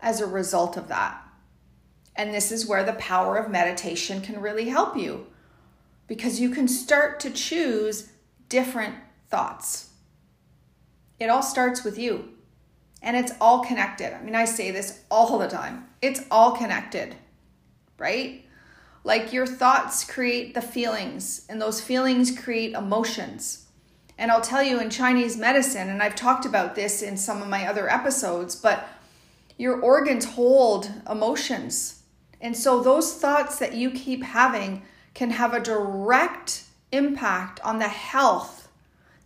as 0.00 0.22
a 0.22 0.26
result 0.26 0.78
of 0.78 0.88
that. 0.88 1.22
And 2.16 2.32
this 2.32 2.50
is 2.50 2.66
where 2.66 2.82
the 2.82 2.94
power 2.94 3.36
of 3.36 3.50
meditation 3.50 4.22
can 4.22 4.40
really 4.40 4.70
help 4.70 4.96
you 4.96 5.26
because 6.06 6.40
you 6.40 6.48
can 6.48 6.66
start 6.66 7.20
to 7.20 7.30
choose 7.30 8.10
different 8.48 8.94
thoughts. 9.28 9.90
It 11.20 11.28
all 11.28 11.42
starts 11.42 11.84
with 11.84 11.98
you 11.98 12.30
and 13.02 13.18
it's 13.18 13.32
all 13.38 13.62
connected. 13.66 14.16
I 14.16 14.22
mean, 14.22 14.34
I 14.34 14.46
say 14.46 14.70
this 14.70 15.02
all 15.10 15.38
the 15.38 15.48
time 15.48 15.88
it's 16.00 16.22
all 16.30 16.52
connected, 16.52 17.14
right? 17.98 18.46
Like 19.04 19.34
your 19.34 19.46
thoughts 19.46 20.02
create 20.02 20.54
the 20.54 20.62
feelings, 20.62 21.46
and 21.48 21.60
those 21.60 21.80
feelings 21.80 22.36
create 22.36 22.72
emotions. 22.72 23.66
And 24.16 24.30
I'll 24.30 24.40
tell 24.40 24.62
you 24.62 24.80
in 24.80 24.88
Chinese 24.88 25.36
medicine, 25.36 25.90
and 25.90 26.02
I've 26.02 26.16
talked 26.16 26.46
about 26.46 26.74
this 26.74 27.02
in 27.02 27.16
some 27.16 27.42
of 27.42 27.48
my 27.48 27.66
other 27.66 27.90
episodes, 27.90 28.56
but 28.56 28.88
your 29.58 29.80
organs 29.80 30.24
hold 30.24 30.90
emotions. 31.08 32.02
And 32.40 32.56
so 32.56 32.82
those 32.82 33.14
thoughts 33.14 33.58
that 33.58 33.74
you 33.74 33.90
keep 33.90 34.24
having 34.24 34.82
can 35.12 35.30
have 35.30 35.52
a 35.52 35.60
direct 35.60 36.64
impact 36.90 37.60
on 37.60 37.78
the 37.78 37.88
health, 37.88 38.68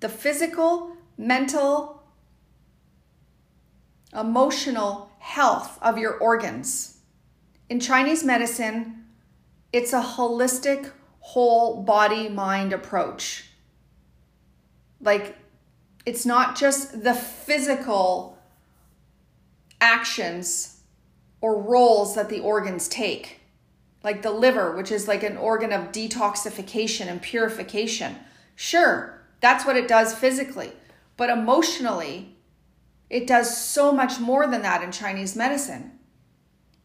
the 0.01 0.09
physical, 0.09 0.97
mental, 1.17 2.03
emotional 4.13 5.11
health 5.19 5.79
of 5.83 5.99
your 5.99 6.15
organs. 6.15 6.99
In 7.69 7.79
Chinese 7.79 8.25
medicine, 8.25 8.98
it's 9.73 9.93
a 9.93 10.03
holistic, 10.03 10.93
whole 11.21 11.83
body 11.83 12.29
mind 12.29 12.73
approach. 12.73 13.51
Like, 15.01 15.37
it's 16.07 16.25
not 16.25 16.57
just 16.57 17.05
the 17.05 17.15
physical 17.15 18.39
actions 19.81 20.81
or 21.41 21.61
roles 21.61 22.15
that 22.15 22.29
the 22.29 22.41
organs 22.41 22.89
take, 22.89 23.41
like 24.03 24.23
the 24.23 24.31
liver, 24.31 24.75
which 24.75 24.91
is 24.91 25.07
like 25.07 25.23
an 25.23 25.37
organ 25.37 25.73
of 25.73 25.93
detoxification 25.93 27.07
and 27.07 27.23
purification. 27.23 28.17
Sure, 28.57 29.23
that's 29.41 29.65
what 29.65 29.77
it 29.77 29.87
does 29.87 30.15
physically, 30.15 30.73
but 31.17 31.31
emotionally, 31.31 32.37
it 33.11 33.27
does 33.27 33.57
so 33.57 33.93
much 33.93 34.19
more 34.19 34.47
than 34.47 34.63
that 34.63 34.83
in 34.83 34.91
Chinese 34.91 35.37
medicine. 35.37 35.98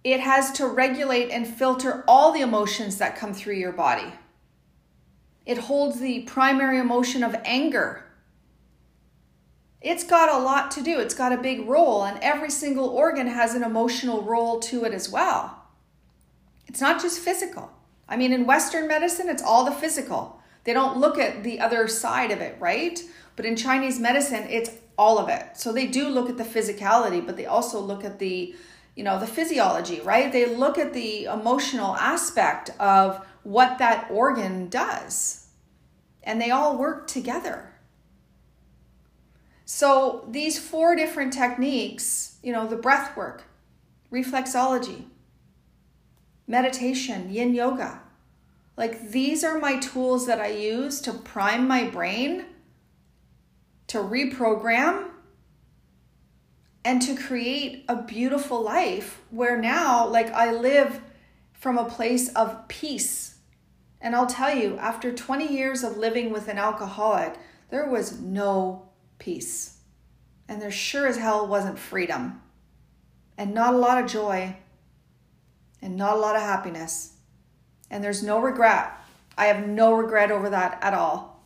It 0.04 0.20
has 0.20 0.52
to 0.54 0.68
regulate 0.68 1.30
and 1.30 1.48
filter 1.48 2.04
all 2.08 2.32
the 2.32 2.42
emotions 2.42 2.98
that 2.98 3.16
come 3.16 3.34
through 3.34 3.56
your 3.56 3.72
body. 3.72 4.14
It 5.46 5.58
holds 5.58 6.00
the 6.00 6.22
primary 6.24 6.78
emotion 6.78 7.24
of 7.24 7.36
anger. 7.46 8.04
It's 9.82 10.04
got 10.04 10.30
a 10.30 10.42
lot 10.42 10.72
to 10.72 10.82
do. 10.82 11.00
It's 11.00 11.14
got 11.14 11.34
a 11.34 11.38
big 11.38 11.68
role, 11.68 12.04
and 12.04 12.18
every 12.22 12.50
single 12.50 12.88
organ 12.88 13.28
has 13.28 13.54
an 13.54 13.64
emotional 13.64 14.22
role 14.22 14.60
to 14.62 14.86
it 14.86 14.94
as 14.94 15.10
well. 15.10 15.64
It's 16.68 16.80
not 16.80 17.02
just 17.02 17.20
physical. 17.20 17.72
I 18.08 18.16
mean, 18.16 18.32
in 18.32 18.46
Western 18.46 18.88
medicine, 18.88 19.28
it's 19.28 19.44
all 19.44 19.66
the 19.66 19.72
physical. 19.72 20.42
They 20.64 20.74
don't 20.74 20.98
look 20.98 21.18
at 21.18 21.44
the 21.44 21.60
other 21.60 21.88
side 21.88 22.32
of 22.32 22.40
it, 22.40 22.56
right? 22.60 23.02
But 23.36 23.46
in 23.46 23.56
Chinese 23.56 24.00
medicine, 24.00 24.48
it's 24.50 24.72
all 24.98 25.18
of 25.18 25.28
it. 25.28 25.58
So 25.58 25.74
they 25.74 25.88
do 25.88 26.08
look 26.08 26.30
at 26.30 26.38
the 26.38 26.44
physicality, 26.44 27.26
but 27.26 27.36
they 27.36 27.46
also 27.46 27.80
look 27.80 28.06
at 28.06 28.20
the, 28.20 28.56
you 28.96 29.04
know, 29.04 29.20
the 29.20 29.28
physiology, 29.28 30.02
right? 30.02 30.32
They 30.32 30.46
look 30.46 30.78
at 30.78 30.94
the 30.94 31.26
emotional 31.26 31.96
aspect 31.96 32.70
of 32.80 33.26
what 33.44 33.78
that 33.80 34.10
organ 34.12 34.70
does. 34.70 35.48
And 36.24 36.40
they 36.40 36.52
all 36.52 36.78
work 36.78 37.08
together. 37.08 37.74
So 39.66 40.28
these 40.30 40.60
four 40.60 40.96
different 40.96 41.34
techniques, 41.34 42.38
you 42.44 42.54
know, 42.54 42.68
the 42.68 42.76
breath 42.76 43.18
work, 43.18 43.44
reflexology, 44.12 45.06
meditation, 46.48 47.34
yin 47.34 47.54
yoga, 47.54 48.02
like 48.78 49.10
these 49.12 49.44
are 49.44 49.60
my 49.60 49.78
tools 49.80 50.28
that 50.28 50.40
I 50.40 50.48
use 50.48 51.02
to 51.02 51.14
prime 51.14 51.68
my 51.68 51.86
brain, 51.86 52.46
to 53.88 53.98
reprogram, 54.00 55.10
and 56.86 57.02
to 57.02 57.16
create 57.16 57.86
a 57.88 58.02
beautiful 58.02 58.62
life 58.62 59.22
where 59.32 59.58
now, 59.58 60.06
like, 60.08 60.32
I 60.32 60.52
live 60.52 61.02
from 61.54 61.78
a 61.78 61.90
place 61.90 62.30
of 62.34 62.68
peace. 62.68 63.36
And 64.02 64.16
I'll 64.16 64.28
tell 64.28 64.54
you, 64.54 64.78
after 64.78 65.14
20 65.14 65.48
years 65.48 65.84
of 65.84 65.98
living 65.98 66.32
with 66.32 66.50
an 66.50 66.58
alcoholic, 66.58 67.36
there 67.70 67.90
was 67.90 68.20
no 68.20 68.90
peace. 69.18 69.78
And 70.50 70.62
there 70.62 70.72
sure 70.72 71.08
as 71.08 71.18
hell 71.18 71.48
wasn't 71.48 71.80
freedom. 71.80 72.42
And 73.38 73.54
not 73.54 73.74
a 73.74 73.78
lot 73.78 74.04
of 74.04 74.12
joy. 74.12 74.58
And 75.82 75.96
not 75.96 76.18
a 76.18 76.20
lot 76.20 76.36
of 76.36 76.42
happiness. 76.42 77.14
And 77.90 78.04
there's 78.04 78.24
no 78.24 78.40
regret. 78.40 78.92
I 79.38 79.46
have 79.46 79.66
no 79.68 79.94
regret 79.94 80.32
over 80.32 80.50
that 80.50 80.80
at 80.82 80.94
all. 80.94 81.42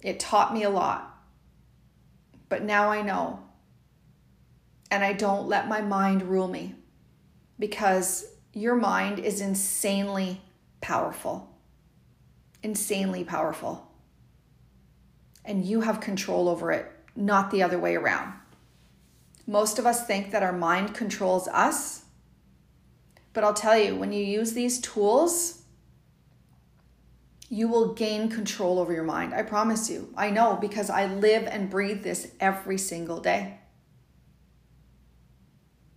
It 0.00 0.20
taught 0.20 0.54
me 0.54 0.62
a 0.62 0.70
lot. 0.70 1.20
But 2.48 2.62
now 2.62 2.90
I 2.90 3.02
know. 3.02 3.40
And 4.90 5.04
I 5.04 5.12
don't 5.12 5.48
let 5.48 5.68
my 5.68 5.80
mind 5.80 6.22
rule 6.22 6.48
me 6.48 6.74
because 7.58 8.26
your 8.52 8.76
mind 8.76 9.18
is 9.18 9.40
insanely 9.40 10.40
powerful. 10.80 11.58
Insanely 12.62 13.24
powerful. 13.24 13.90
And 15.44 15.64
you 15.64 15.82
have 15.82 16.00
control 16.00 16.48
over 16.48 16.72
it, 16.72 16.90
not 17.14 17.50
the 17.50 17.62
other 17.62 17.78
way 17.78 17.96
around. 17.96 18.32
Most 19.46 19.78
of 19.78 19.86
us 19.86 20.06
think 20.06 20.32
that 20.32 20.42
our 20.42 20.52
mind 20.52 20.94
controls 20.94 21.46
us. 21.48 22.04
But 23.32 23.44
I'll 23.44 23.54
tell 23.54 23.78
you, 23.78 23.94
when 23.94 24.12
you 24.12 24.24
use 24.24 24.54
these 24.54 24.80
tools, 24.80 25.62
you 27.48 27.68
will 27.68 27.94
gain 27.94 28.28
control 28.28 28.78
over 28.78 28.92
your 28.92 29.04
mind. 29.04 29.34
I 29.34 29.42
promise 29.42 29.88
you. 29.88 30.12
I 30.16 30.30
know 30.30 30.56
because 30.60 30.90
I 30.90 31.06
live 31.06 31.44
and 31.44 31.70
breathe 31.70 32.02
this 32.02 32.32
every 32.40 32.78
single 32.78 33.20
day. 33.20 33.60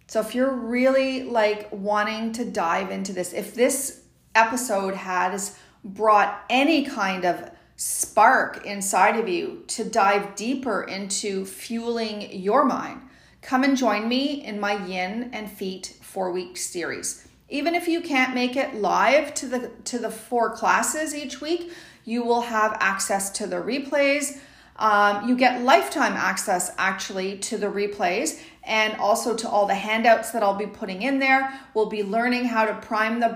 So 0.09 0.19
if 0.19 0.33
you're 0.33 0.51
really 0.51 1.21
like 1.21 1.67
wanting 1.71 2.31
to 2.33 2.43
dive 2.43 2.89
into 2.89 3.13
this, 3.13 3.31
if 3.31 3.53
this 3.53 4.01
episode 4.33 4.95
has 4.95 5.55
brought 5.83 6.43
any 6.49 6.83
kind 6.83 7.25
of 7.25 7.51
spark 7.75 8.65
inside 8.65 9.19
of 9.19 9.29
you 9.29 9.63
to 9.67 9.83
dive 9.83 10.33
deeper 10.33 10.81
into 10.81 11.45
fueling 11.45 12.31
your 12.31 12.65
mind, 12.65 13.01
come 13.43 13.63
and 13.63 13.77
join 13.77 14.09
me 14.09 14.43
in 14.43 14.59
my 14.59 14.83
Yin 14.83 15.29
and 15.31 15.51
Feet 15.51 15.95
4-week 16.01 16.57
series. 16.57 17.27
Even 17.47 17.75
if 17.75 17.87
you 17.87 18.01
can't 18.01 18.33
make 18.33 18.55
it 18.55 18.73
live 18.73 19.35
to 19.35 19.45
the 19.45 19.69
to 19.83 19.99
the 19.99 20.09
four 20.09 20.49
classes 20.55 21.13
each 21.13 21.39
week, 21.39 21.71
you 22.03 22.23
will 22.23 22.41
have 22.41 22.75
access 22.79 23.29
to 23.29 23.45
the 23.45 23.57
replays. 23.57 24.39
Um, 24.79 25.27
you 25.27 25.35
get 25.35 25.61
lifetime 25.61 26.13
access 26.13 26.71
actually 26.77 27.37
to 27.39 27.57
the 27.57 27.67
replays 27.67 28.39
and 28.63 28.95
also 28.95 29.35
to 29.35 29.49
all 29.49 29.65
the 29.65 29.75
handouts 29.75 30.31
that 30.31 30.41
I'll 30.41 30.55
be 30.55 30.67
putting 30.67 31.01
in 31.01 31.19
there. 31.19 31.59
We'll 31.73 31.87
be 31.87 32.01
learning 32.01 32.45
how 32.45 32.65
to 32.65 32.73
prime 32.75 33.19
the 33.19 33.29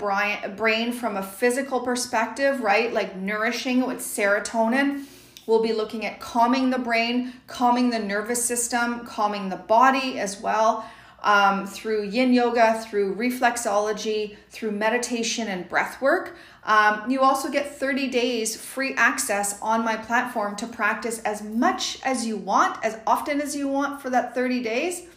brain 0.55 0.93
from 0.93 1.17
a 1.17 1.23
physical 1.23 1.81
perspective, 1.81 2.61
right? 2.61 2.93
Like 2.93 3.17
nourishing 3.17 3.85
with 3.85 3.97
serotonin. 3.99 5.03
We'll 5.45 5.61
be 5.61 5.73
looking 5.73 6.05
at 6.05 6.21
calming 6.21 6.69
the 6.69 6.79
brain, 6.79 7.33
calming 7.47 7.89
the 7.89 7.99
nervous 7.99 8.43
system, 8.43 9.05
calming 9.05 9.49
the 9.49 9.57
body 9.57 10.19
as 10.19 10.39
well 10.39 10.85
um, 11.23 11.65
through 11.65 12.03
yin 12.03 12.33
yoga, 12.33 12.81
through 12.81 13.15
reflexology, 13.15 14.35
through 14.49 14.71
meditation 14.71 15.47
and 15.47 15.67
breath 15.67 16.01
work. 16.01 16.35
Um, 16.65 17.09
you 17.09 17.21
also 17.21 17.49
get 17.49 17.77
30 17.77 18.09
days 18.09 18.55
free 18.55 18.93
access 18.95 19.59
on 19.61 19.83
my 19.83 19.95
platform 19.95 20.55
to 20.57 20.67
practice 20.67 21.19
as 21.19 21.41
much 21.41 21.99
as 22.03 22.25
you 22.25 22.37
want, 22.37 22.83
as 22.83 22.99
often 23.07 23.41
as 23.41 23.55
you 23.55 23.67
want 23.67 24.01
for 24.01 24.09
that 24.09 24.35
30 24.35 24.61
days. 24.61 25.07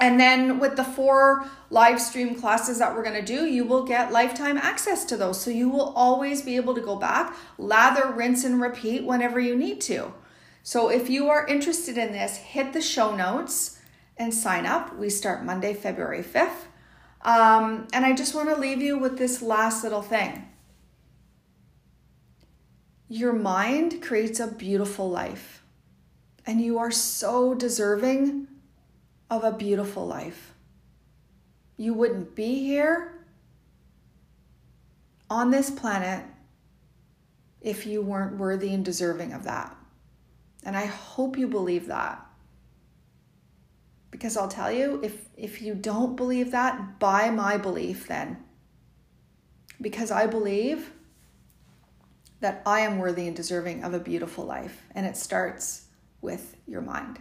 And 0.00 0.18
then 0.18 0.58
with 0.58 0.76
the 0.76 0.84
four 0.84 1.46
live 1.68 2.00
stream 2.00 2.34
classes 2.34 2.78
that 2.78 2.94
we're 2.94 3.02
going 3.02 3.22
to 3.22 3.22
do, 3.22 3.44
you 3.44 3.64
will 3.64 3.84
get 3.84 4.12
lifetime 4.12 4.56
access 4.56 5.04
to 5.06 5.16
those. 5.16 5.40
So 5.40 5.50
you 5.50 5.68
will 5.68 5.92
always 5.94 6.40
be 6.40 6.56
able 6.56 6.74
to 6.74 6.80
go 6.80 6.96
back, 6.96 7.36
lather, 7.58 8.10
rinse, 8.10 8.44
and 8.44 8.60
repeat 8.62 9.04
whenever 9.04 9.38
you 9.38 9.54
need 9.54 9.80
to. 9.82 10.12
So 10.62 10.88
if 10.88 11.10
you 11.10 11.28
are 11.28 11.46
interested 11.46 11.98
in 11.98 12.12
this, 12.12 12.36
hit 12.36 12.72
the 12.72 12.80
show 12.80 13.14
notes 13.14 13.79
and 14.20 14.34
sign 14.34 14.66
up. 14.66 14.94
We 14.96 15.08
start 15.08 15.44
Monday, 15.44 15.72
February 15.72 16.22
5th. 16.22 16.66
Um, 17.22 17.88
and 17.92 18.04
I 18.04 18.12
just 18.12 18.34
want 18.34 18.50
to 18.50 18.56
leave 18.56 18.82
you 18.82 18.98
with 18.98 19.16
this 19.16 19.40
last 19.40 19.82
little 19.82 20.02
thing. 20.02 20.46
Your 23.08 23.32
mind 23.32 24.02
creates 24.02 24.38
a 24.38 24.46
beautiful 24.46 25.08
life, 25.10 25.64
and 26.46 26.60
you 26.60 26.78
are 26.78 26.90
so 26.90 27.54
deserving 27.54 28.46
of 29.30 29.42
a 29.42 29.52
beautiful 29.52 30.06
life. 30.06 30.54
You 31.78 31.94
wouldn't 31.94 32.36
be 32.36 32.56
here 32.60 33.24
on 35.30 35.50
this 35.50 35.70
planet 35.70 36.24
if 37.62 37.86
you 37.86 38.02
weren't 38.02 38.36
worthy 38.36 38.74
and 38.74 38.84
deserving 38.84 39.32
of 39.32 39.44
that. 39.44 39.74
And 40.62 40.76
I 40.76 40.84
hope 40.84 41.38
you 41.38 41.48
believe 41.48 41.86
that. 41.86 42.29
Because 44.10 44.36
I'll 44.36 44.48
tell 44.48 44.72
you, 44.72 45.00
if, 45.02 45.28
if 45.36 45.62
you 45.62 45.74
don't 45.74 46.16
believe 46.16 46.50
that, 46.50 46.98
buy 46.98 47.30
my 47.30 47.56
belief 47.56 48.08
then. 48.08 48.38
Because 49.80 50.10
I 50.10 50.26
believe 50.26 50.92
that 52.40 52.62
I 52.66 52.80
am 52.80 52.98
worthy 52.98 53.26
and 53.26 53.36
deserving 53.36 53.84
of 53.84 53.94
a 53.94 54.00
beautiful 54.00 54.44
life. 54.44 54.82
And 54.94 55.06
it 55.06 55.16
starts 55.16 55.86
with 56.20 56.56
your 56.66 56.80
mind. 56.80 57.20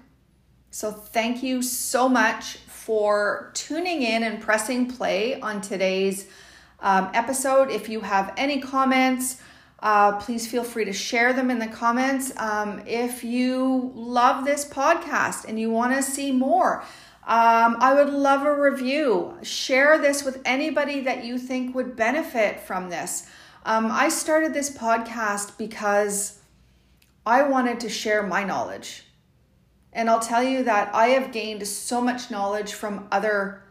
So, 0.71 0.91
thank 0.91 1.41
you 1.41 1.61
so 1.63 2.07
much 2.07 2.57
for 2.57 3.51
tuning 3.55 4.03
in 4.03 4.23
and 4.23 4.39
pressing 4.39 4.87
play 4.87 5.39
on 5.41 5.61
today's 5.61 6.27
um, 6.79 7.09
episode. 7.13 7.71
If 7.71 7.89
you 7.89 8.01
have 8.01 8.33
any 8.37 8.61
comments, 8.61 9.41
uh, 9.81 10.17
please 10.17 10.47
feel 10.47 10.63
free 10.63 10.85
to 10.85 10.93
share 10.93 11.33
them 11.33 11.49
in 11.49 11.59
the 11.59 11.67
comments. 11.67 12.31
Um, 12.37 12.83
if 12.85 13.23
you 13.23 13.91
love 13.95 14.45
this 14.45 14.65
podcast 14.65 15.45
and 15.47 15.59
you 15.59 15.69
want 15.71 15.95
to 15.95 16.03
see 16.03 16.31
more, 16.31 16.81
um, 17.25 17.77
I 17.79 17.93
would 17.93 18.11
love 18.11 18.45
a 18.45 18.59
review. 18.59 19.37
Share 19.41 19.97
this 19.97 20.23
with 20.25 20.41
anybody 20.45 21.01
that 21.01 21.23
you 21.23 21.37
think 21.37 21.75
would 21.75 21.95
benefit 21.95 22.59
from 22.59 22.89
this. 22.89 23.27
Um, 23.65 23.89
I 23.91 24.09
started 24.09 24.53
this 24.53 24.75
podcast 24.75 25.57
because 25.57 26.39
I 27.25 27.43
wanted 27.43 27.79
to 27.81 27.89
share 27.89 28.23
my 28.23 28.43
knowledge. 28.43 29.03
And 29.93 30.09
I'll 30.09 30.19
tell 30.19 30.43
you 30.43 30.63
that 30.63 30.93
I 30.93 31.09
have 31.09 31.31
gained 31.31 31.65
so 31.67 32.01
much 32.01 32.31
knowledge 32.31 32.73
from 32.73 33.07
other 33.11 33.63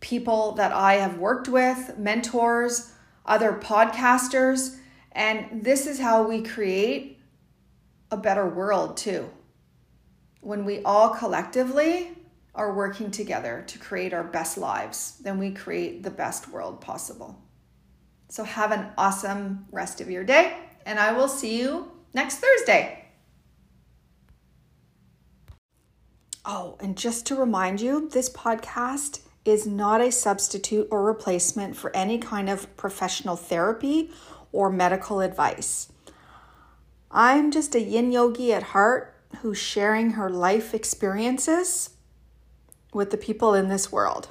people 0.00 0.52
that 0.52 0.72
I 0.72 0.94
have 0.94 1.18
worked 1.18 1.48
with, 1.48 1.96
mentors 1.98 2.92
other 3.24 3.52
podcasters. 3.52 4.76
And 5.16 5.64
this 5.64 5.86
is 5.86 5.98
how 5.98 6.28
we 6.28 6.42
create 6.42 7.18
a 8.10 8.18
better 8.18 8.46
world, 8.46 8.98
too. 8.98 9.30
When 10.42 10.66
we 10.66 10.82
all 10.82 11.08
collectively 11.08 12.10
are 12.54 12.74
working 12.74 13.10
together 13.10 13.64
to 13.66 13.78
create 13.78 14.12
our 14.12 14.22
best 14.22 14.58
lives, 14.58 15.16
then 15.22 15.38
we 15.38 15.52
create 15.52 16.02
the 16.02 16.10
best 16.10 16.48
world 16.48 16.82
possible. 16.82 17.42
So, 18.28 18.44
have 18.44 18.72
an 18.72 18.88
awesome 18.98 19.64
rest 19.72 20.02
of 20.02 20.10
your 20.10 20.22
day, 20.22 20.54
and 20.84 20.98
I 20.98 21.12
will 21.12 21.28
see 21.28 21.58
you 21.58 21.90
next 22.12 22.36
Thursday. 22.36 23.06
Oh, 26.44 26.76
and 26.78 26.96
just 26.96 27.24
to 27.26 27.36
remind 27.36 27.80
you, 27.80 28.10
this 28.10 28.28
podcast 28.28 29.20
is 29.46 29.66
not 29.66 30.02
a 30.02 30.12
substitute 30.12 30.88
or 30.90 31.04
replacement 31.04 31.74
for 31.74 31.94
any 31.96 32.18
kind 32.18 32.50
of 32.50 32.76
professional 32.76 33.36
therapy 33.36 34.10
or 34.56 34.70
medical 34.70 35.20
advice. 35.20 35.92
I'm 37.10 37.50
just 37.50 37.74
a 37.74 37.80
yin 37.80 38.10
yogi 38.10 38.54
at 38.54 38.62
heart 38.62 39.14
who's 39.42 39.58
sharing 39.58 40.12
her 40.12 40.30
life 40.30 40.72
experiences 40.72 41.90
with 42.94 43.10
the 43.10 43.18
people 43.18 43.52
in 43.52 43.68
this 43.68 43.92
world. 43.92 44.28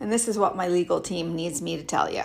And 0.00 0.10
this 0.10 0.26
is 0.26 0.36
what 0.36 0.56
my 0.56 0.66
legal 0.66 1.00
team 1.00 1.36
needs 1.36 1.62
me 1.62 1.76
to 1.76 1.84
tell 1.84 2.12
you. 2.12 2.24